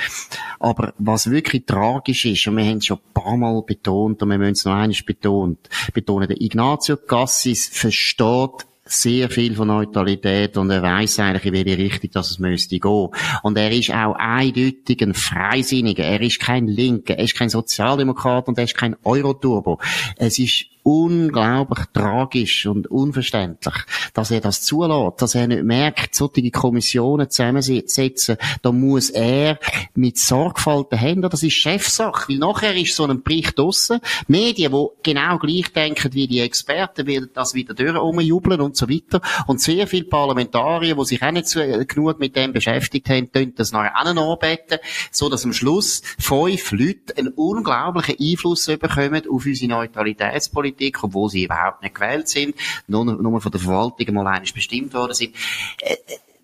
Aber 0.59 0.95
was 0.99 1.31
wirklich 1.31 1.67
tragisch 1.67 2.25
ist, 2.25 2.47
und 2.47 2.57
wir 2.57 2.65
haben 2.65 2.79
es 2.79 2.87
schon 2.87 2.99
ein 2.99 3.13
paar 3.13 3.37
Mal 3.37 3.63
betont, 3.63 4.23
und 4.23 4.29
wir 4.29 4.39
müssen 4.39 4.53
es 4.53 4.65
noch 4.65 4.73
einmal 4.73 4.97
betont, 5.05 5.69
betonen, 5.93 6.29
der 6.29 6.41
Ignazio 6.41 6.97
Cassis 6.97 7.69
versteht 7.69 8.70
sehr 8.91 9.31
viel 9.31 9.55
von 9.55 9.69
Neutralität 9.69 10.57
und 10.57 10.71
er 10.71 10.83
weiß 10.83 11.21
eigentlich, 11.21 11.47
in 11.47 11.53
welche 11.53 11.79
Richtung 11.79 12.11
das 12.13 12.31
es 12.33 12.39
müsste 12.39 12.79
gehen. 12.79 13.09
Und 13.43 13.57
er 13.57 13.71
ist 13.71 13.91
auch 13.91 14.15
eindeutig 14.17 15.01
ein 15.03 15.15
Freisinniger. 15.15 16.05
Er 16.05 16.21
ist 16.21 16.41
kein 16.41 16.67
Linker, 16.67 17.17
er 17.17 17.25
ist 17.25 17.37
kein 17.37 17.49
Sozialdemokrat 17.49 18.49
und 18.49 18.59
er 18.59 18.65
ist 18.65 18.77
kein 18.77 18.97
Euroturbo. 19.05 19.79
Es 20.17 20.39
ist 20.39 20.67
unglaublich 20.83 21.87
tragisch 21.93 22.67
und 22.67 22.87
unverständlich, 22.87 23.75
dass 24.15 24.31
er 24.31 24.41
das 24.41 24.63
zulässt, 24.63 25.23
dass 25.23 25.35
er 25.35 25.47
nicht 25.47 25.63
merkt, 25.63 26.15
solche 26.15 26.51
Kommissionen 26.51 27.31
zusammensetzen, 27.31 28.37
da 28.63 28.73
muss 28.73 29.11
er 29.11 29.59
mit 29.95 30.19
Sorgfalt 30.19 30.89
behandeln, 30.89 31.31
das 31.31 31.43
ist 31.43 31.55
Chefsache, 31.55 32.29
weil 32.29 32.39
nachher 32.39 32.77
ist 32.77 32.97
so 32.97 33.07
ein 33.07 33.23
Bericht 33.23 33.59
draussen, 33.59 34.01
Medien, 34.29 34.73
die 34.73 34.87
genau 35.03 35.39
gleich 35.39 35.73
denken 35.73 36.13
wie 36.15 36.27
die 36.27 36.41
Experten, 36.41 37.07
werden 37.07 37.31
das 37.35 37.55
wieder 37.55 37.75
durchjubeln 37.75 38.61
und 38.61 38.77
so 38.77 38.89
weiter, 38.89 39.21
und 39.47 39.61
sehr 39.61 39.87
viele 39.87 40.05
Parlamentarier, 40.05 40.95
die 40.95 41.05
sich 41.05 41.23
auch 41.23 41.31
nicht 41.31 41.49
so 41.49 41.61
genug 41.61 42.19
mit 42.19 42.37
dem 42.37 42.53
beschäftigt 42.53 43.09
haben, 43.09 43.31
tun 43.31 43.53
das 43.57 43.73
nachher 43.73 43.97
anbeten, 43.97 44.79
so 45.11 45.29
dass 45.29 45.45
am 45.45 45.53
Schluss 45.53 46.03
fünf 46.19 46.73
Leute 46.73 47.17
einen 47.17 47.29
unglaublichen 47.29 48.17
Einfluss 48.21 48.67
bekommen 48.67 49.23
auf 49.29 49.47
unsere 49.47 49.71
Neutralitätspolitik, 49.71 50.70
obwohl 51.03 51.31
sie 51.31 51.45
überhaupt 51.45 51.83
nicht 51.83 51.95
gewählt 51.95 52.29
sind, 52.29 52.55
nur, 52.87 53.05
nur 53.05 53.41
von 53.41 53.53
der 53.53 53.61
Verwaltung 53.61 54.15
mal 54.15 54.27
eines 54.27 54.53
bestimmt 54.53 54.95
worden 54.95 55.15
sind. 55.15 55.35
Äh, 55.81 55.95
äh, 55.95 55.97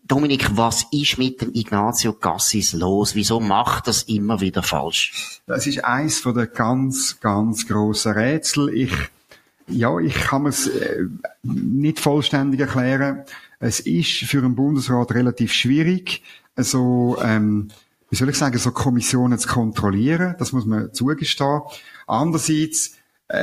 Dominik, 0.07 0.57
was 0.57 0.87
ist 0.93 1.19
mit 1.19 1.41
dem 1.41 1.51
Ignazio 1.53 2.13
Cassis 2.13 2.73
los? 2.73 3.17
Wieso 3.17 3.41
macht 3.41 3.89
das 3.89 4.05
immer 4.05 4.41
wieder 4.41 4.63
falsch? 4.63 5.41
Das 5.47 5.67
ist 5.67 5.85
eins 5.85 6.21
von 6.21 6.35
der 6.35 6.47
ganz, 6.47 7.19
ganz 7.21 7.67
grossen 7.67 8.13
Rätsel. 8.13 8.73
Ich, 8.73 8.93
ja, 9.67 9.99
ich 9.99 10.15
kann 10.15 10.47
es 10.47 10.69
äh, 10.69 11.07
nicht 11.43 11.99
vollständig 11.99 12.61
erklären. 12.61 13.25
Es 13.59 13.81
ist 13.81 14.13
für 14.13 14.39
einen 14.39 14.55
Bundesrat 14.55 15.13
relativ 15.13 15.53
schwierig, 15.53 16.23
so, 16.57 17.19
ähm, 17.23 17.69
wie 18.11 18.17
soll 18.17 18.29
ich 18.29 18.37
sagen, 18.37 18.59
so 18.59 18.71
Kommissionen 18.71 19.39
zu 19.39 19.49
kontrollieren. 19.49 20.37
Das 20.39 20.53
muss 20.53 20.67
man 20.67 20.93
zugestehen. 20.93 21.63
Andererseits 22.07 22.95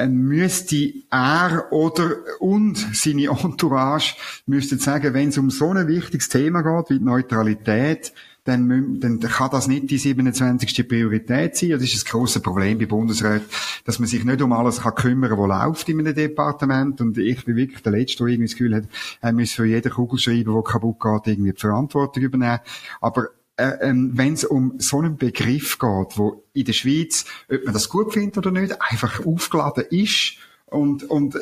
müsste 0.07 0.93
er 1.09 1.67
oder 1.71 2.15
und 2.39 2.77
seine 2.93 3.27
Entourage 3.27 4.15
müssten 4.45 4.79
sagen, 4.79 5.13
wenn 5.13 5.29
es 5.29 5.37
um 5.37 5.49
so 5.49 5.71
ein 5.71 5.87
wichtiges 5.87 6.29
Thema 6.29 6.61
geht 6.61 6.89
wie 6.89 6.99
die 6.99 7.05
Neutralität, 7.05 8.13
dann, 8.45 8.99
dann 8.99 9.19
kann 9.21 9.51
das 9.51 9.67
nicht 9.67 9.89
die 9.89 9.97
27. 9.97 10.87
Priorität 10.87 11.55
sein. 11.55 11.69
Das 11.71 11.83
ist 11.83 11.95
das 11.95 12.05
große 12.05 12.41
Problem 12.41 12.77
bei 12.77 12.85
Bundesräten, 12.85 13.47
dass 13.85 13.99
man 13.99 14.07
sich 14.07 14.25
nicht 14.25 14.41
um 14.41 14.51
alles 14.51 14.81
kann 14.81 14.95
kümmern, 14.95 15.31
was 15.31 15.65
läuft 15.65 15.89
in 15.89 15.99
einem 15.99 16.13
Departement. 16.13 16.99
Und 16.99 17.17
ich 17.17 17.45
bin 17.45 17.55
wirklich 17.55 17.81
der 17.81 17.93
Letzte, 17.93 18.23
der 18.23 18.27
irgendwie 18.27 18.49
das 18.49 18.57
Gefühl 18.57 18.75
hat, 18.75 18.83
er 19.21 19.31
muss 19.31 19.53
für 19.53 19.65
jeden 19.65 19.91
Kugelschreiber, 19.91 20.53
der 20.53 20.63
kaputt 20.63 20.99
geht, 20.99 21.33
irgendwie 21.33 21.53
die 21.53 21.59
Verantwortung 21.59 22.23
übernehmen. 22.23 22.59
Aber 22.99 23.29
äh, 23.55 23.89
ähm, 23.89 24.11
wenn 24.15 24.33
es 24.33 24.43
um 24.43 24.79
so 24.79 24.99
einen 24.99 25.17
Begriff 25.17 25.77
geht, 25.77 26.17
wo 26.17 26.43
in 26.53 26.65
der 26.65 26.73
Schweiz, 26.73 27.25
ob 27.51 27.63
man 27.65 27.73
das 27.73 27.89
gut 27.89 28.13
findet 28.13 28.37
oder 28.37 28.51
nicht, 28.51 28.81
einfach 28.81 29.25
aufgeladen 29.25 29.85
ist 29.91 30.37
und, 30.73 31.03
und 31.03 31.35
äh, 31.35 31.39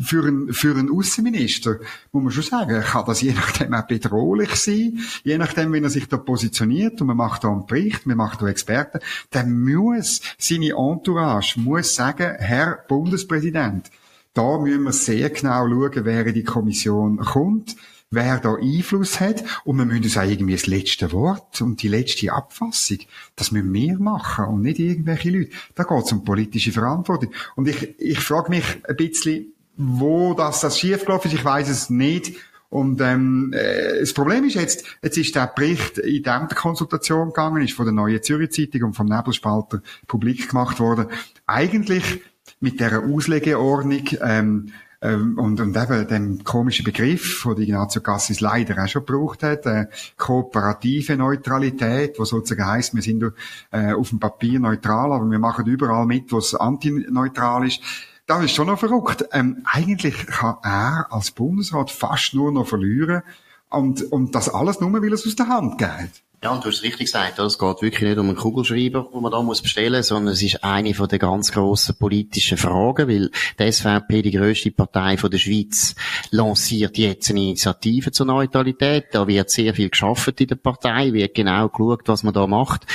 für 0.00 0.26
einen, 0.26 0.52
für 0.52 0.76
einen 0.76 0.90
Außenminister 0.90 1.78
muss 2.10 2.24
man 2.24 2.32
schon 2.32 2.42
sagen, 2.42 2.82
kann 2.82 3.04
das 3.06 3.20
je 3.20 3.34
nachdem 3.34 3.72
auch 3.72 3.86
bedrohlich 3.86 4.56
sein, 4.56 4.98
je 5.22 5.38
nachdem, 5.38 5.72
wie 5.72 5.80
er 5.80 5.90
sich 5.90 6.08
da 6.08 6.16
positioniert 6.16 7.00
und 7.00 7.06
man 7.06 7.16
macht 7.16 7.44
da 7.44 7.52
einen 7.52 7.66
Bericht, 7.66 8.04
man 8.04 8.16
macht 8.16 8.42
da 8.42 8.48
Experten, 8.48 8.98
dann 9.30 9.62
muss 9.62 10.22
seine 10.38 10.70
Entourage 10.70 11.60
muss 11.60 11.94
sagen, 11.94 12.34
Herr 12.36 12.84
Bundespräsident, 12.88 13.92
da 14.34 14.58
müssen 14.58 14.82
wir 14.82 14.92
sehr 14.92 15.30
genau 15.30 15.68
schauen, 15.68 16.04
wer 16.04 16.26
in 16.26 16.34
die 16.34 16.42
Kommission 16.42 17.18
kommt 17.18 17.76
wer 18.12 18.38
da 18.38 18.54
Einfluss 18.54 19.18
hat. 19.18 19.42
Und 19.64 19.78
wir 19.78 19.84
müssen 19.84 20.04
uns 20.04 20.16
auch 20.16 20.22
irgendwie 20.22 20.52
das 20.52 20.66
letzte 20.66 21.10
Wort 21.12 21.60
und 21.60 21.82
die 21.82 21.88
letzte 21.88 22.32
Abfassung, 22.32 22.98
das 23.34 23.50
müssen 23.50 23.72
wir 23.72 23.98
machen 23.98 24.44
und 24.44 24.62
nicht 24.62 24.78
irgendwelche 24.78 25.30
Leute. 25.30 25.50
Da 25.74 25.82
geht 25.82 26.04
es 26.04 26.12
um 26.12 26.24
politische 26.24 26.70
Verantwortung. 26.70 27.32
Und 27.56 27.66
ich, 27.66 27.98
ich 27.98 28.20
frage 28.20 28.50
mich 28.50 28.64
ein 28.86 28.96
bisschen, 28.96 29.52
wo 29.76 30.34
das, 30.34 30.60
das 30.60 30.78
schiefgelaufen 30.78 31.30
ist. 31.30 31.38
Ich 31.38 31.44
weiß 31.44 31.68
es 31.68 31.90
nicht. 31.90 32.34
Und 32.68 33.02
ähm, 33.02 33.52
äh, 33.54 34.00
das 34.00 34.14
Problem 34.14 34.44
ist 34.44 34.54
jetzt, 34.54 34.86
jetzt 35.02 35.18
ist 35.18 35.34
der 35.34 35.52
Bericht 35.54 35.98
in 35.98 36.22
der 36.22 36.48
Konsultation 36.54 37.28
gegangen, 37.28 37.62
ist 37.62 37.74
von 37.74 37.84
der 37.84 37.92
Neuen 37.92 38.22
Zürich 38.22 38.52
Zeitung 38.52 38.84
und 38.84 38.92
vom 38.94 39.08
Nebelspalter 39.08 39.82
publik 40.06 40.48
gemacht 40.48 40.80
worden. 40.80 41.08
Eigentlich 41.46 42.22
mit 42.60 42.80
der 42.80 43.02
Auslegeordnung 43.02 44.08
ähm, 44.22 44.72
ähm, 45.02 45.36
und, 45.38 45.60
und 45.60 45.76
eben 45.76 46.06
dem 46.06 46.44
komischen 46.44 46.84
Begriff, 46.84 47.42
den 47.44 47.62
Ignazio 47.62 48.00
Cassis 48.00 48.40
leider 48.40 48.82
auch 48.82 48.86
schon 48.86 49.04
gebraucht 49.04 49.42
hat, 49.42 49.66
äh, 49.66 49.86
kooperative 50.16 51.16
Neutralität, 51.16 52.18
wo 52.18 52.24
sozusagen 52.24 52.66
heisst, 52.66 52.94
wir 52.94 53.02
sind 53.02 53.24
äh, 53.72 53.92
auf 53.92 54.10
dem 54.10 54.20
Papier 54.20 54.60
neutral, 54.60 55.12
aber 55.12 55.28
wir 55.28 55.40
machen 55.40 55.66
überall 55.66 56.06
mit, 56.06 56.32
was 56.32 56.54
antineutral 56.54 57.66
ist. 57.66 57.80
Das 58.26 58.44
ist 58.44 58.54
schon 58.54 58.68
noch 58.68 58.78
verrückt. 58.78 59.24
Ähm, 59.32 59.62
eigentlich 59.64 60.26
kann 60.28 60.56
er 60.62 61.08
als 61.10 61.32
Bundesrat 61.32 61.90
fast 61.90 62.34
nur 62.34 62.52
noch 62.52 62.68
verlieren 62.68 63.22
und, 63.70 64.02
und 64.12 64.34
das 64.36 64.48
alles 64.48 64.80
nur, 64.80 64.92
weil 64.92 65.12
es 65.12 65.26
aus 65.26 65.34
der 65.34 65.48
Hand 65.48 65.78
geht. 65.78 66.22
Ja, 66.44 66.50
und 66.50 66.64
du 66.64 66.70
hast 66.70 66.78
es 66.78 66.82
richtig 66.82 67.06
gesagt, 67.06 67.38
es 67.38 67.56
geht 67.56 67.82
wirklich 67.82 68.02
nicht 68.02 68.18
um 68.18 68.26
einen 68.26 68.36
Kugelschreiber, 68.36 69.08
den 69.14 69.22
man 69.22 69.30
da 69.30 69.40
muss 69.42 69.62
bestellen, 69.62 70.02
sondern 70.02 70.34
es 70.34 70.42
ist 70.42 70.64
eine 70.64 70.92
von 70.92 71.06
den 71.06 71.20
ganz 71.20 71.52
grossen 71.52 71.94
politischen 71.94 72.58
Fragen, 72.58 73.06
weil 73.06 73.30
die 73.60 73.70
SVP, 73.70 74.22
die 74.22 74.32
grösste 74.32 74.72
Partei 74.72 75.16
von 75.16 75.30
der 75.30 75.38
Schweiz, 75.38 75.94
lanciert 76.32 76.98
jetzt 76.98 77.30
eine 77.30 77.42
Initiative 77.42 78.10
zur 78.10 78.26
Neutralität. 78.26 79.04
Da 79.12 79.28
wird 79.28 79.50
sehr 79.50 79.72
viel 79.72 79.88
geschafft 79.88 80.40
in 80.40 80.48
der 80.48 80.56
Partei, 80.56 81.12
wird 81.12 81.36
genau 81.36 81.68
geschaut, 81.68 82.08
was 82.08 82.24
man 82.24 82.34
da 82.34 82.48
macht. 82.48 82.86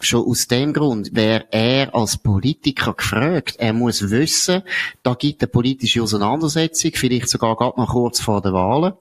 Schon 0.00 0.26
aus 0.26 0.48
dem 0.48 0.72
Grund 0.72 1.14
wäre 1.14 1.46
er 1.52 1.94
als 1.94 2.16
Politiker 2.16 2.92
gefragt. 2.94 3.54
Er 3.58 3.72
muss 3.72 4.10
wissen, 4.10 4.62
da 5.04 5.14
gibt 5.14 5.42
eine 5.42 5.48
politische 5.48 6.02
Auseinandersetzung, 6.02 6.90
vielleicht 6.94 7.28
sogar 7.28 7.54
gerade 7.54 7.80
noch 7.80 7.90
kurz 7.90 8.18
vor 8.18 8.42
den 8.42 8.52
Wahlen 8.52 8.94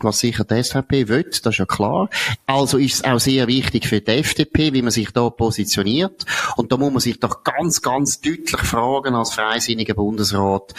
was 0.00 0.18
sicher 0.18 0.44
die 0.44 0.62
SVP 0.62 1.08
will, 1.08 1.24
das 1.24 1.40
ist 1.40 1.58
ja 1.58 1.64
klar. 1.64 2.10
Also 2.46 2.76
ist 2.76 2.96
es 2.96 3.04
auch 3.04 3.18
sehr 3.18 3.46
wichtig 3.46 3.86
für 3.86 4.00
die 4.00 4.10
FDP, 4.10 4.72
wie 4.74 4.82
man 4.82 4.90
sich 4.90 5.10
da 5.10 5.30
positioniert. 5.30 6.26
Und 6.56 6.70
da 6.70 6.76
muss 6.76 6.92
man 6.92 7.00
sich 7.00 7.18
doch 7.18 7.44
ganz, 7.44 7.80
ganz 7.80 8.20
deutlich 8.20 8.60
fragen 8.60 9.14
als 9.14 9.32
freisinniger 9.32 9.94
Bundesrat, 9.94 10.74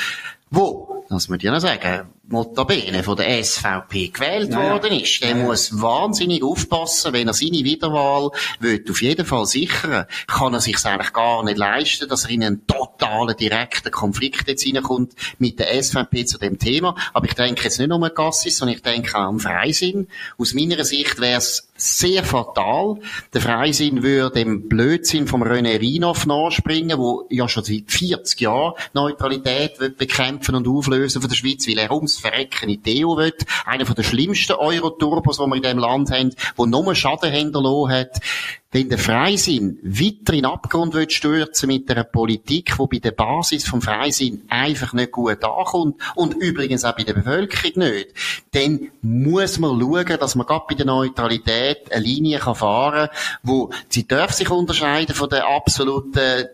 wo, 0.51 1.03
das 1.09 1.29
muss 1.29 1.37
ich 1.37 1.43
ja 1.43 1.59
sagen, 1.59 2.09
Notabene 2.29 3.03
von 3.03 3.15
der 3.15 3.41
SVP 3.41 4.09
gewählt 4.09 4.51
ja, 4.51 4.71
worden 4.71 4.99
ist, 4.99 5.21
der 5.23 5.29
ja. 5.29 5.35
muss 5.35 5.81
wahnsinnig 5.81 6.43
aufpassen, 6.43 7.13
wenn 7.13 7.27
er 7.27 7.33
seine 7.33 7.63
Wiederwahl 7.63 8.31
will, 8.59 8.83
auf 8.89 9.01
jeden 9.01 9.25
Fall 9.25 9.45
sichern, 9.45 10.05
kann 10.27 10.53
er 10.53 10.59
sich 10.59 10.83
eigentlich 10.85 11.13
gar 11.13 11.43
nicht 11.43 11.57
leisten, 11.57 12.09
dass 12.09 12.25
er 12.25 12.31
in 12.31 12.43
einen 12.43 12.67
totalen, 12.67 13.37
direkten 13.37 13.91
Konflikt 13.91 14.47
jetzt 14.47 14.65
reinkommt 14.65 15.13
mit 15.39 15.59
der 15.59 15.81
SVP 15.81 16.25
zu 16.25 16.37
dem 16.37 16.59
Thema. 16.59 16.95
Aber 17.13 17.27
ich 17.27 17.33
denke 17.33 17.63
jetzt 17.63 17.79
nicht 17.79 17.87
nur 17.87 18.03
an 18.03 18.11
Gassis, 18.13 18.57
sondern 18.57 18.75
ich 18.75 18.83
denke 18.83 19.15
auch 19.15 19.29
an 19.29 19.39
Freisinn. 19.39 20.07
Aus 20.37 20.53
meiner 20.53 20.83
Sicht 20.83 21.19
wäre 21.21 21.37
es 21.37 21.69
sehr 21.77 22.23
fatal. 22.23 22.97
Der 23.33 23.41
Freisinn 23.41 24.03
würde 24.03 24.31
dem 24.31 24.67
Blödsinn 24.67 25.27
vom 25.27 25.43
René 25.43 25.79
Rinov 25.79 26.25
nachspringen, 26.25 26.97
wo 26.97 27.25
ja 27.29 27.47
schon 27.47 27.63
seit 27.63 27.91
40 27.91 28.41
Jahren 28.41 28.73
Neutralität 28.93 29.97
bekämpfen 29.97 30.55
und 30.55 30.67
auflösen 30.67 31.21
von 31.21 31.29
der 31.29 31.35
Schweiz, 31.35 31.67
weil 31.67 31.77
er 31.77 31.91
ums 31.91 32.16
Verrecken 32.19 32.69
in 32.69 32.83
die 32.83 33.03
will. 33.03 33.33
Einer 33.65 33.85
der 33.85 34.03
schlimmsten 34.03 34.53
Euro-Turbos, 34.53 35.37
die 35.37 35.45
wir 35.45 35.55
in 35.55 35.61
diesem 35.61 35.79
Land 35.79 36.11
haben, 36.11 36.35
der 36.57 36.65
nur 36.65 36.95
Schaden 36.95 37.31
hinterlassen 37.31 37.91
hat. 37.91 38.19
Wenn 38.69 38.89
der 38.89 38.97
Freisinn 38.97 39.79
weiter 39.81 40.33
in 40.33 40.41
den 40.41 40.45
Abgrund 40.45 40.93
will 40.93 41.09
stürzen 41.09 41.67
mit 41.67 41.89
einer 41.89 42.03
Politik, 42.03 42.75
die 42.77 42.87
bei 42.87 42.99
der 42.99 43.11
Basis 43.11 43.65
vom 43.65 43.81
Freisinn 43.81 44.43
einfach 44.49 44.91
nicht 44.91 45.13
gut 45.13 45.41
ankommt 45.43 46.01
und 46.15 46.33
übrigens 46.35 46.83
auch 46.83 46.95
bei 46.95 47.03
der 47.03 47.13
Bevölkerung 47.13 47.71
nicht, 47.77 48.09
dann 48.51 48.91
muss 49.01 49.57
man 49.57 49.79
schauen, 49.79 50.19
dass 50.19 50.35
man 50.35 50.45
gerade 50.45 50.65
bei 50.67 50.75
der 50.75 50.85
Neutralität 50.85 51.91
eine 51.91 52.03
Linie 52.03 52.39
fahren 52.39 53.07
kann, 53.07 53.17
wo 53.41 53.71
sie 53.87 54.05
darf 54.05 54.33
sich 54.33 54.49
unterscheiden 54.49 55.15
von 55.15 55.29
der 55.29 55.47
absoluten 55.47 56.47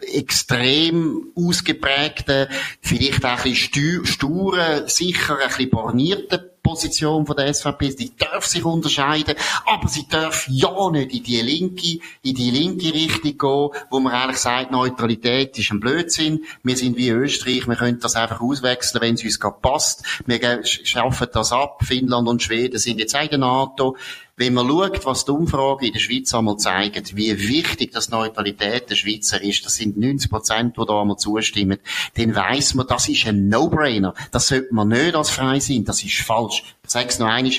extrem 0.00 1.32
ausgeprägten, 1.34 2.48
vielleicht 2.80 3.24
auch 3.24 3.44
ein 3.44 3.50
bisschen 3.50 4.04
sturen, 4.06 4.88
sicher 4.88 5.38
ein 5.38 5.48
bisschen 5.48 5.70
bornierten 5.70 6.40
Position 6.68 7.24
von 7.24 7.34
der 7.34 7.52
SVP. 7.52 7.94
Die 7.94 8.12
darf 8.16 8.44
sich 8.44 8.64
unterscheiden, 8.64 9.34
aber 9.64 9.88
sie 9.88 10.06
darf 10.06 10.46
ja 10.48 10.90
nicht 10.90 11.14
in 11.14 11.22
die 11.22 11.40
linke, 11.40 11.98
in 12.22 12.34
die 12.34 12.50
linke 12.50 12.92
Richtung 12.92 13.38
gehen, 13.38 13.82
wo 13.90 14.00
man 14.00 14.12
eigentlich 14.12 14.38
sagt, 14.38 14.70
Neutralität 14.70 15.58
ist 15.58 15.70
ein 15.70 15.80
Blödsinn. 15.80 16.44
Wir 16.62 16.76
sind 16.76 16.96
wie 16.98 17.08
Österreich, 17.08 17.66
wir 17.66 17.76
können 17.76 18.00
das 18.00 18.16
einfach 18.16 18.42
auswechseln, 18.42 19.00
wenn 19.00 19.14
es 19.14 19.24
uns 19.24 19.40
gerade 19.40 19.56
passt. 19.62 20.04
Wir 20.26 20.60
schaffen 20.62 21.28
das 21.32 21.52
ab. 21.52 21.82
Finnland 21.84 22.28
und 22.28 22.42
Schweden 22.42 22.78
sind 22.78 22.98
jetzt 22.98 23.16
auch 23.16 23.22
in 23.22 23.30
der 23.30 23.38
NATO. 23.38 23.96
Wenn 24.38 24.54
man 24.54 24.68
schaut, 24.68 25.04
was 25.04 25.24
die 25.24 25.32
Umfragen 25.32 25.84
in 25.84 25.92
der 25.92 25.98
Schweiz 25.98 26.32
einmal 26.32 26.56
zeigen, 26.58 27.04
wie 27.14 27.36
wichtig 27.48 27.90
das 27.90 28.08
Neutralität 28.10 28.88
der 28.88 28.94
Schweizer 28.94 29.42
ist, 29.42 29.66
das 29.66 29.74
sind 29.74 29.98
90 29.98 30.30
Prozent, 30.30 30.76
die 30.76 30.86
da 30.86 31.00
einmal 31.00 31.16
zustimmen, 31.16 31.78
dann 32.14 32.36
weiss 32.36 32.72
man, 32.74 32.86
das 32.86 33.08
ist 33.08 33.26
ein 33.26 33.48
No-Brainer. 33.48 34.14
Das 34.30 34.46
sollte 34.46 34.72
man 34.72 34.88
nicht 34.88 35.16
als 35.16 35.30
frei 35.30 35.58
sein, 35.58 35.84
das 35.84 36.04
ist 36.04 36.20
falsch. 36.20 36.62
Ich 36.84 36.90
sage 36.90 37.08
es 37.08 37.18
noch 37.18 37.26
einmal, 37.26 37.52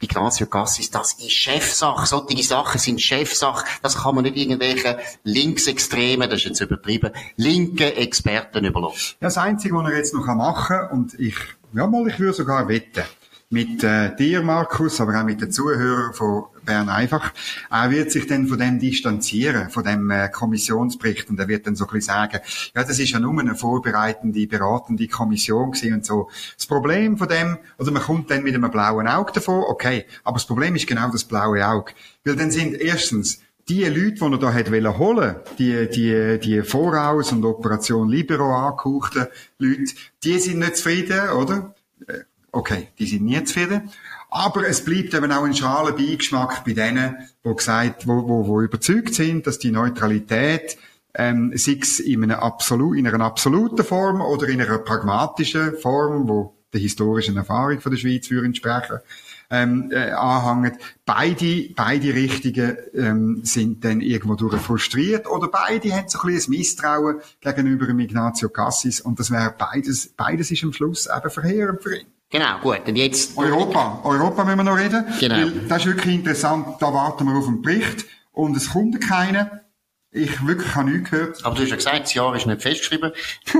Ignacio 0.00 0.46
Cassis, 0.46 0.88
das 0.92 1.14
ist 1.14 1.32
Chefsache. 1.32 2.06
Solche 2.06 2.44
Sachen 2.44 2.78
sind 2.78 3.00
Chefsache. 3.00 3.66
Das 3.82 3.96
kann 3.96 4.14
man 4.14 4.22
nicht 4.22 4.36
irgendwelchen 4.36 4.94
Linksextremen, 5.24 6.30
das 6.30 6.38
ist 6.38 6.44
jetzt 6.46 6.60
übertrieben, 6.60 7.10
linken 7.34 7.96
Experten 7.96 8.64
überlassen. 8.64 9.16
Ja, 9.20 9.26
das 9.26 9.38
Einzige, 9.38 9.74
was 9.74 9.90
er 9.90 9.96
jetzt 9.96 10.14
noch 10.14 10.26
machen 10.26 10.76
kann, 10.76 10.90
und 10.96 11.18
ich, 11.18 11.34
ja 11.72 11.88
mal, 11.88 12.06
ich 12.06 12.20
würde 12.20 12.34
sogar 12.34 12.68
wetten, 12.68 13.02
mit 13.50 13.82
äh, 13.82 14.14
dir, 14.14 14.42
Markus, 14.42 15.00
aber 15.00 15.18
auch 15.18 15.24
mit 15.24 15.40
den 15.40 15.50
Zuhörern 15.50 16.12
von 16.12 16.44
Bern 16.66 16.90
einfach. 16.90 17.32
Er 17.70 17.90
wird 17.90 18.12
sich 18.12 18.26
dann 18.26 18.46
von 18.46 18.58
dem 18.58 18.78
distanzieren, 18.78 19.70
von 19.70 19.84
dem 19.84 20.10
äh, 20.10 20.28
Kommissionsbericht, 20.28 21.30
und 21.30 21.40
er 21.40 21.48
wird 21.48 21.66
dann 21.66 21.74
so 21.74 21.86
ein 21.86 21.92
bisschen 21.92 22.14
sagen, 22.14 22.40
ja, 22.74 22.84
das 22.84 22.98
ist 22.98 23.10
ja 23.10 23.18
nur 23.18 23.40
eine 23.40 23.54
vorbereitende, 23.54 24.46
beratende 24.46 25.08
Kommission 25.08 25.72
gewesen 25.72 25.94
und 25.94 26.04
so. 26.04 26.28
Das 26.56 26.66
Problem 26.66 27.16
von 27.16 27.28
dem, 27.28 27.58
also 27.78 27.90
man 27.90 28.02
kommt 28.02 28.30
dann 28.30 28.42
mit 28.42 28.54
einem 28.54 28.70
blauen 28.70 29.08
Auge 29.08 29.32
davon, 29.32 29.64
okay, 29.66 30.04
aber 30.24 30.34
das 30.34 30.46
Problem 30.46 30.76
ist 30.76 30.86
genau 30.86 31.10
das 31.10 31.24
blaue 31.24 31.66
Auge. 31.66 31.92
Weil 32.24 32.36
dann 32.36 32.50
sind 32.50 32.74
erstens 32.74 33.40
die 33.66 33.84
Leute, 33.84 34.12
die 34.12 34.22
er 34.22 34.38
da 34.38 34.52
hat 34.52 34.70
holen 34.70 34.98
wollen, 34.98 35.36
die, 35.58 35.88
die, 35.88 36.38
die 36.38 36.62
Voraus- 36.62 37.32
und 37.32 37.44
Operation 37.44 38.08
Libero 38.08 38.54
angehauchten 38.54 39.26
Leute, 39.58 39.94
die 40.22 40.38
sind 40.38 40.58
nicht 40.58 40.76
zufrieden, 40.76 41.30
oder? 41.30 41.74
Okay, 42.52 42.88
die 42.98 43.06
sind 43.06 43.24
nie 43.24 43.42
zufrieden. 43.44 43.90
Aber 44.30 44.66
es 44.66 44.84
bleibt 44.84 45.14
eben 45.14 45.32
auch 45.32 45.44
ein 45.44 45.54
schaler 45.54 45.92
Beigeschmack 45.92 46.64
bei 46.64 46.72
denen, 46.72 47.16
die 47.44 47.54
gesagt, 47.54 48.06
wo, 48.06 48.28
wo, 48.28 48.46
wo 48.46 48.60
überzeugt 48.60 49.14
sind, 49.14 49.46
dass 49.46 49.58
die 49.58 49.70
Neutralität, 49.70 50.78
ähm, 51.14 51.52
sei 51.54 51.78
es 51.80 51.98
in 52.00 52.24
einer, 52.24 52.42
absolut, 52.42 52.96
in 52.96 53.06
einer 53.06 53.24
absoluten 53.24 53.84
Form 53.84 54.20
oder 54.20 54.48
in 54.48 54.60
einer 54.60 54.78
pragmatischen 54.78 55.76
Form, 55.78 56.28
wo 56.28 56.54
der 56.72 56.80
historischen 56.80 57.36
Erfahrung 57.36 57.80
von 57.80 57.92
der 57.92 57.98
Schweiz 57.98 58.26
für 58.26 58.44
entsprechen, 58.44 58.98
ähm, 59.50 59.90
äh, 59.90 60.10
anhängen. 60.10 60.76
Beide, 61.06 61.70
beide 61.74 62.12
Richtungen 62.12 62.76
ähm, 62.94 63.40
sind 63.44 63.82
dann 63.84 64.02
irgendwo 64.02 64.34
durch 64.34 64.60
frustriert 64.60 65.26
oder 65.26 65.48
beide 65.48 65.90
haben 65.94 66.08
so 66.08 66.20
ein 66.20 66.26
bisschen 66.26 66.52
ein 66.52 66.58
Misstrauen 66.58 67.20
gegenüber 67.40 67.86
dem 67.86 68.00
Ignazio 68.00 68.50
Cassis 68.50 69.00
und 69.00 69.18
das 69.18 69.30
wäre 69.30 69.54
beides, 69.56 70.08
beides 70.08 70.50
ist 70.50 70.64
am 70.64 70.74
Schluss 70.74 71.06
eben 71.06 71.30
verheerend 71.30 71.82
für 71.82 71.96
ihn. 71.96 72.06
Genau, 72.30 72.58
gut. 72.62 72.86
Und 72.86 72.96
jetzt... 72.96 73.38
Europa. 73.38 74.00
Europa 74.04 74.44
müssen 74.44 74.58
wir 74.58 74.64
noch 74.64 74.76
reden. 74.76 75.04
Genau. 75.18 75.36
Weil 75.36 75.50
das 75.68 75.78
ist 75.78 75.86
wirklich 75.86 76.14
interessant. 76.14 76.76
Da 76.80 76.92
warten 76.92 77.26
wir 77.26 77.34
auf 77.36 77.48
einen 77.48 77.62
Bericht. 77.62 78.04
Und 78.32 78.56
es 78.56 78.70
kommt 78.70 79.00
keiner. 79.00 79.62
Ich 80.10 80.46
wirklich 80.46 80.74
habe 80.74 80.90
nichts 80.90 81.10
gehört. 81.10 81.44
Aber 81.44 81.54
du 81.54 81.62
hast 81.62 81.68
ja 81.68 81.76
gesagt, 81.76 82.04
das 82.04 82.14
Jahr 82.14 82.34
ist 82.34 82.46
nicht 82.46 82.62
festgeschrieben. 82.62 83.12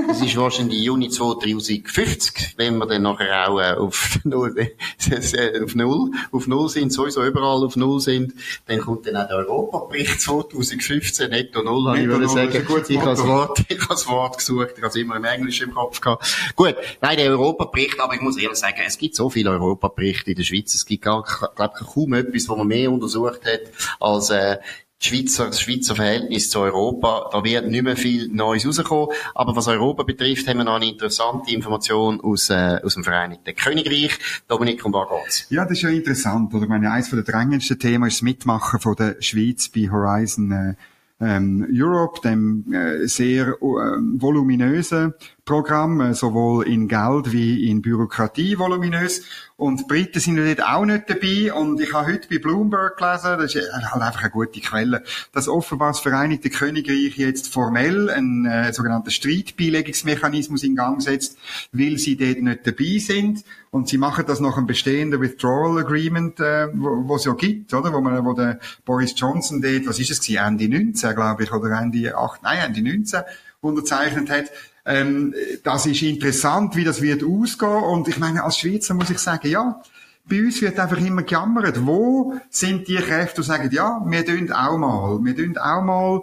Es 0.09 0.19
ist 0.19 0.35
wahrscheinlich 0.35 0.81
Juni 0.81 1.09
2050, 1.09 2.55
wenn 2.57 2.79
wir 2.79 2.87
dann 2.87 3.03
nachher 3.03 3.47
auch 3.47 3.59
äh, 3.59 3.73
auf, 3.73 4.17
null, 4.23 4.55
auf 5.63 5.75
Null, 5.75 6.11
auf 6.31 6.47
Null 6.47 6.69
sind, 6.69 6.91
sowieso 6.91 7.23
überall 7.23 7.63
auf 7.63 7.75
Null 7.75 7.99
sind. 7.99 8.33
Dann 8.65 8.79
kommt 8.79 9.05
dann 9.05 9.17
auch 9.17 9.27
der 9.27 9.37
Europabericht 9.37 10.21
2015, 10.21 11.29
netto 11.29 11.61
Null, 11.61 11.85
habe 11.87 11.99
ich 11.99 12.07
Netto 12.07 12.19
würde 12.19 12.25
Null, 12.25 12.35
sagen. 12.35 12.81
ist 12.81 12.89
Ich 12.89 12.97
habe 12.97 13.09
das. 13.11 13.27
Wort, 13.27 13.59
ich 13.69 13.79
habe 13.81 13.89
das 13.89 14.07
Wort 14.07 14.37
gesucht, 14.39 14.71
ich 14.75 14.77
habe 14.77 14.87
es 14.87 14.95
immer 14.95 15.17
im 15.17 15.25
Englisch 15.25 15.61
im 15.61 15.75
Kopf 15.75 16.01
gehabt. 16.01 16.53
Gut, 16.55 16.75
nein, 16.99 17.17
der 17.17 17.29
Europabericht, 17.29 17.99
aber 17.99 18.15
ich 18.15 18.21
muss 18.21 18.37
ehrlich 18.37 18.57
sagen, 18.57 18.79
es 18.87 18.97
gibt 18.97 19.15
so 19.15 19.29
viele 19.29 19.51
Europaberichte 19.51 20.31
in 20.31 20.37
der 20.37 20.43
Schweiz, 20.43 20.73
es 20.73 20.87
gibt 20.87 21.03
gar, 21.03 21.23
glaube 21.55 21.75
ich, 21.79 21.85
kaum 21.85 22.13
etwas, 22.13 22.49
wo 22.49 22.55
man 22.55 22.65
mehr 22.65 22.91
untersucht 22.91 23.45
hat, 23.45 23.61
als, 23.99 24.31
äh, 24.31 24.57
Schweizer, 25.01 25.47
das 25.47 25.61
Schweizer 25.61 25.95
Verhältnis 25.95 26.49
zu 26.49 26.59
Europa, 26.59 27.29
da 27.31 27.43
wird 27.43 27.67
nicht 27.69 27.83
mehr 27.83 27.95
viel 27.95 28.27
Neues 28.27 28.67
rauskommen. 28.67 29.15
Aber 29.33 29.55
was 29.55 29.67
Europa 29.69 30.03
betrifft, 30.03 30.45
haben 30.47 30.57
wir 30.57 30.65
noch 30.65 30.75
eine 30.75 30.89
interessante 30.89 31.53
Information 31.53 32.19
aus, 32.19 32.49
äh, 32.49 32.79
aus 32.83 32.95
dem 32.95 33.05
Vereinigten 33.05 33.55
Königreich. 33.55 34.19
Dominik, 34.49 34.85
um 34.85 34.91
was 34.91 35.07
geht's? 35.09 35.45
Ja, 35.49 35.63
das 35.63 35.73
ist 35.73 35.83
ja 35.83 35.89
interessant. 35.89 36.53
Oder? 36.53 36.63
Ich 36.63 36.69
meine, 36.69 36.91
eines 36.91 37.09
der 37.09 37.23
drängendsten 37.23 37.79
Themen 37.79 38.09
ist 38.09 38.17
das 38.17 38.21
Mitmachen 38.23 38.79
von 38.81 38.95
der 38.95 39.15
Schweiz 39.21 39.69
bei 39.69 39.89
Horizon 39.89 40.51
äh, 40.51 40.75
ähm, 41.21 41.67
Europe, 41.71 42.19
dem 42.21 42.65
äh, 42.73 43.07
sehr 43.07 43.47
äh, 43.47 43.55
voluminösen 43.61 45.13
Programm, 45.49 45.99
äh, 45.99 46.13
sowohl 46.13 46.67
in 46.67 46.87
Geld 46.87 47.31
wie 47.31 47.71
in 47.71 47.81
Bürokratie 47.81 48.59
voluminös. 48.59 49.23
Und 49.57 49.79
die 49.79 49.83
Briten 49.85 50.19
sind 50.19 50.35
dort 50.35 50.61
auch 50.63 50.85
nicht 50.85 51.09
dabei. 51.09 51.51
Und 51.51 51.81
ich 51.81 51.91
habe 51.91 52.05
heute 52.05 52.27
bei 52.29 52.37
Bloomberg 52.37 52.97
gelesen, 52.97 53.39
das 53.39 53.55
ist 53.55 53.73
halt 53.73 54.03
einfach 54.03 54.21
eine 54.21 54.29
gute 54.29 54.59
Quelle, 54.59 55.03
dass 55.33 55.47
offenbar 55.47 55.89
das 55.89 56.01
Vereinigte 56.01 56.51
Königreich 56.51 57.17
jetzt 57.17 57.51
formell 57.51 58.11
einen 58.11 58.45
äh, 58.45 58.71
sogenannten 58.71 59.09
Streitbeilegungsmechanismus 59.09 60.61
in 60.61 60.75
Gang 60.75 61.01
setzt, 61.01 61.39
weil 61.71 61.97
sie 61.97 62.15
dort 62.15 62.43
nicht 62.43 62.67
dabei 62.67 62.99
sind. 62.99 63.43
Und 63.71 63.89
sie 63.89 63.97
machen 63.97 64.25
das 64.27 64.39
nach 64.39 64.55
einem 64.55 64.67
bestehenden 64.67 65.19
Withdrawal 65.19 65.79
Agreement, 65.79 66.39
äh, 66.39 66.67
wo 66.75 67.15
es 67.15 67.25
ja 67.25 67.33
gibt, 67.33 67.73
oder? 67.73 67.91
Wo 67.91 68.01
man, 68.01 68.23
wo 68.23 68.33
der 68.33 68.59
Boris 68.85 69.15
Johnson 69.17 69.63
dort, 69.63 69.87
was 69.87 69.97
ist 69.97 70.11
es 70.11 70.21
gewesen? 70.21 70.45
Ende 70.45 70.69
19, 70.69 71.15
glaube 71.15 71.43
ich, 71.43 71.51
oder 71.51 71.71
Ende 71.71 72.15
8, 72.15 72.43
nein, 72.43 72.59
Ende 72.67 72.83
19 72.83 73.21
unterzeichnet 73.61 74.29
hat. 74.29 74.51
Ähm, 74.89 75.35
das 75.63 75.85
ist 75.85 76.01
interessant, 76.01 76.75
wie 76.75 76.83
das 76.83 77.01
wird 77.01 77.23
ausgehen. 77.23 77.83
Und 77.83 78.07
ich 78.07 78.17
meine, 78.17 78.43
als 78.43 78.57
Schweizer 78.57 78.95
muss 78.95 79.11
ich 79.11 79.19
sagen, 79.19 79.47
ja, 79.47 79.81
bei 80.29 80.41
uns 80.41 80.61
wird 80.61 80.79
einfach 80.79 80.99
immer 80.99 81.23
gejammert. 81.23 81.85
Wo 81.85 82.33
sind 82.49 82.87
die 82.87 82.95
Kräfte, 82.95 83.41
die 83.41 83.47
sagen, 83.47 83.69
ja, 83.71 84.01
wir 84.05 84.25
tun 84.25 84.51
auch 84.51 84.77
mal, 84.77 85.19
wir 85.23 85.35
tun 85.35 85.57
auch 85.57 85.81
mal 85.81 86.21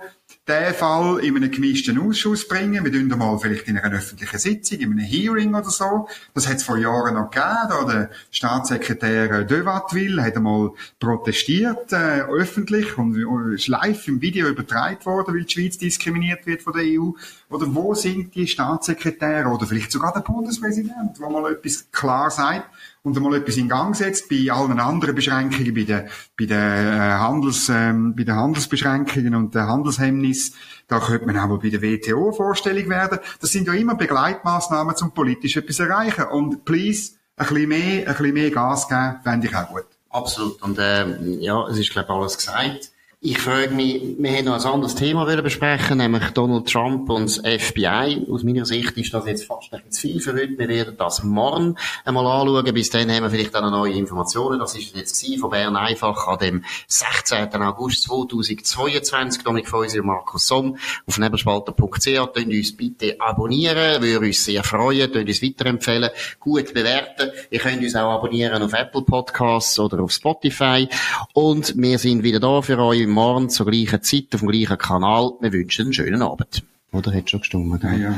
den 0.48 0.74
Fall 0.74 1.18
in 1.20 1.36
einem 1.36 1.50
gemischten 1.50 1.98
Ausschuss 2.00 2.46
bringen. 2.46 2.84
Wir 2.84 2.92
tun 2.92 3.08
mal 3.18 3.36
vielleicht 3.38 3.66
in 3.66 3.78
einer 3.78 3.96
öffentlichen 3.96 4.38
Sitzung, 4.38 4.78
in 4.78 4.92
einem 4.92 5.04
Hearing 5.04 5.54
oder 5.54 5.70
so. 5.70 6.08
Das 6.34 6.48
hat 6.48 6.56
es 6.56 6.62
vor 6.62 6.78
Jahren 6.78 7.14
noch 7.14 7.30
gegeben. 7.30 7.68
Da 7.68 7.84
der 7.84 8.10
Staatssekretär 8.30 9.44
De 9.44 9.64
Watteville 9.64 10.22
hat 10.22 10.36
einmal 10.36 10.70
protestiert, 11.00 11.92
äh, 11.92 12.22
öffentlich 12.22 12.96
und 12.96 13.16
äh, 13.16 13.54
ist 13.54 13.66
live 13.66 14.06
im 14.06 14.20
Video 14.20 14.46
übertragen 14.48 15.04
worden, 15.04 15.34
weil 15.34 15.44
die 15.44 15.52
Schweiz 15.52 15.78
diskriminiert 15.78 16.46
wird 16.46 16.62
von 16.62 16.74
der 16.74 16.84
EU. 16.84 17.10
Oder 17.50 17.74
wo 17.74 17.94
sind 17.94 18.34
die 18.34 18.46
Staatssekretäre 18.46 19.48
oder 19.48 19.66
vielleicht 19.66 19.90
sogar 19.90 20.12
der 20.12 20.20
Bundespräsident, 20.20 21.18
wo 21.18 21.28
mal 21.28 21.52
etwas 21.52 21.90
klar 21.90 22.30
sagt 22.30 22.68
und 23.06 23.16
einmal 23.16 23.36
etwas 23.36 23.56
in 23.56 23.68
Gang 23.68 23.94
setzt, 23.94 24.28
bei 24.28 24.50
allen 24.50 24.80
anderen 24.80 25.14
Beschränkungen, 25.14 25.72
bei 25.72 25.84
den, 25.84 26.08
bei 26.36 26.44
den, 26.44 26.58
äh, 26.58 26.98
Handels, 26.98 27.68
ähm, 27.68 28.16
bei 28.16 28.24
den 28.24 28.34
Handelsbeschränkungen 28.34 29.36
und 29.36 29.54
den 29.54 29.62
Handelshemmnis, 29.62 30.54
da 30.88 30.98
könnte 30.98 31.24
man 31.24 31.38
auch 31.38 31.46
mal 31.46 31.58
bei 31.58 31.70
der 31.70 31.82
WTO 31.82 32.32
vorstellig 32.32 32.88
werden. 32.88 33.20
Das 33.40 33.52
sind 33.52 33.68
ja 33.68 33.74
immer 33.74 33.94
Begleitmaßnahmen 33.94 34.96
zum 34.96 35.12
politisch 35.12 35.56
etwas 35.56 35.78
erreichen. 35.78 36.24
Und 36.24 36.64
please, 36.64 37.12
ein 37.36 37.46
bisschen 37.46 37.68
mehr, 37.68 38.08
ein 38.08 38.16
bisschen 38.16 38.34
mehr 38.34 38.50
Gas 38.50 38.88
geben, 38.88 39.20
fände 39.22 39.46
ich 39.46 39.54
auch 39.54 39.68
gut. 39.68 39.86
Absolut. 40.10 40.60
Und 40.62 40.76
äh, 40.80 41.06
ja, 41.38 41.64
es 41.68 41.78
ist, 41.78 41.90
glaube 41.90 42.08
ich, 42.10 42.14
alles 42.16 42.36
gesagt. 42.36 42.90
Ich 43.22 43.38
frage 43.38 43.70
mich, 43.70 44.02
wir 44.18 44.30
hätten 44.30 44.44
noch 44.44 44.62
ein 44.62 44.72
anderes 44.72 44.94
Thema 44.94 45.24
besprechen, 45.24 45.96
nämlich 45.96 46.28
Donald 46.32 46.70
Trump 46.70 47.08
und 47.08 47.24
das 47.24 47.38
FBI. 47.38 48.26
Aus 48.30 48.42
meiner 48.42 48.66
Sicht 48.66 48.94
ist 48.98 49.14
das 49.14 49.24
jetzt 49.24 49.46
fast 49.46 49.72
ein 49.72 49.90
zu 49.90 50.02
viel 50.02 50.20
für 50.20 50.34
heute. 50.34 50.58
Wir 50.58 50.68
werden 50.68 50.96
das 50.98 51.24
morgen 51.24 51.76
einmal 52.04 52.26
anschauen. 52.26 52.74
Bis 52.74 52.90
dann 52.90 53.10
haben 53.10 53.22
wir 53.22 53.30
vielleicht 53.30 53.56
auch 53.56 53.62
noch 53.62 53.70
neue 53.70 53.94
Informationen. 53.94 54.58
Das 54.58 54.76
ist 54.76 54.94
jetzt 54.94 55.40
von 55.40 55.48
Bern 55.48 55.76
einfach 55.76 56.28
an 56.28 56.38
dem 56.40 56.64
16. 56.88 57.54
August 57.54 58.02
2022. 58.02 59.42
Dominik 59.42 59.70
Feusi 59.70 59.98
und 59.98 60.06
Markus 60.06 60.46
Somm 60.46 60.76
auf 61.06 61.16
nebelspalter.ch. 61.16 62.34
Könnt 62.34 62.48
uns 62.48 62.76
bitte 62.76 63.18
abonnieren. 63.18 64.02
Würde 64.02 64.26
uns 64.26 64.44
sehr 64.44 64.62
freuen. 64.62 65.10
Könnt 65.10 65.28
uns 65.30 65.42
weiterempfehlen. 65.42 66.10
Gut 66.38 66.74
bewerten. 66.74 67.30
Ihr 67.48 67.60
könnt 67.60 67.82
uns 67.82 67.96
auch 67.96 68.12
abonnieren 68.12 68.62
auf 68.62 68.74
Apple 68.74 69.02
Podcasts 69.02 69.78
oder 69.78 70.00
auf 70.00 70.12
Spotify. 70.12 70.86
Und 71.32 71.72
wir 71.78 71.98
sind 71.98 72.22
wieder 72.22 72.40
da 72.40 72.60
für 72.60 72.78
euch 72.78 73.05
morgen 73.06 73.48
zur 73.48 73.66
gleichen 73.66 74.02
Zeit 74.02 74.34
auf 74.34 74.40
dem 74.40 74.48
gleichen 74.48 74.78
Kanal. 74.78 75.32
Wir 75.40 75.52
wünschen 75.52 75.86
einen 75.86 75.92
schönen 75.92 76.22
Abend. 76.22 76.62
Oder 76.92 77.12
hat 77.12 77.30
schon 77.30 77.40
gestimmt? 77.40 77.82
Ja, 77.82 77.94
ja. 77.94 78.14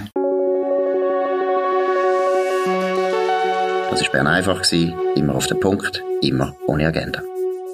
Das 3.90 4.02
war 4.02 4.12
Bern 4.12 4.26
einfach, 4.26 4.62
immer 5.16 5.34
auf 5.34 5.46
den 5.46 5.60
Punkt, 5.60 6.02
immer 6.22 6.54
ohne 6.66 6.86
Agenda. 6.86 7.22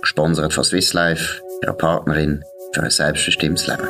Gesponsert 0.01 0.53
von 0.53 0.65
Swiss 0.65 0.93
Life, 0.93 1.43
ihrer 1.63 1.75
Partnerin 1.75 2.43
für 2.73 2.83
ein 2.83 2.91
selbstbestimmtes 2.91 3.67
Leben. 3.67 3.89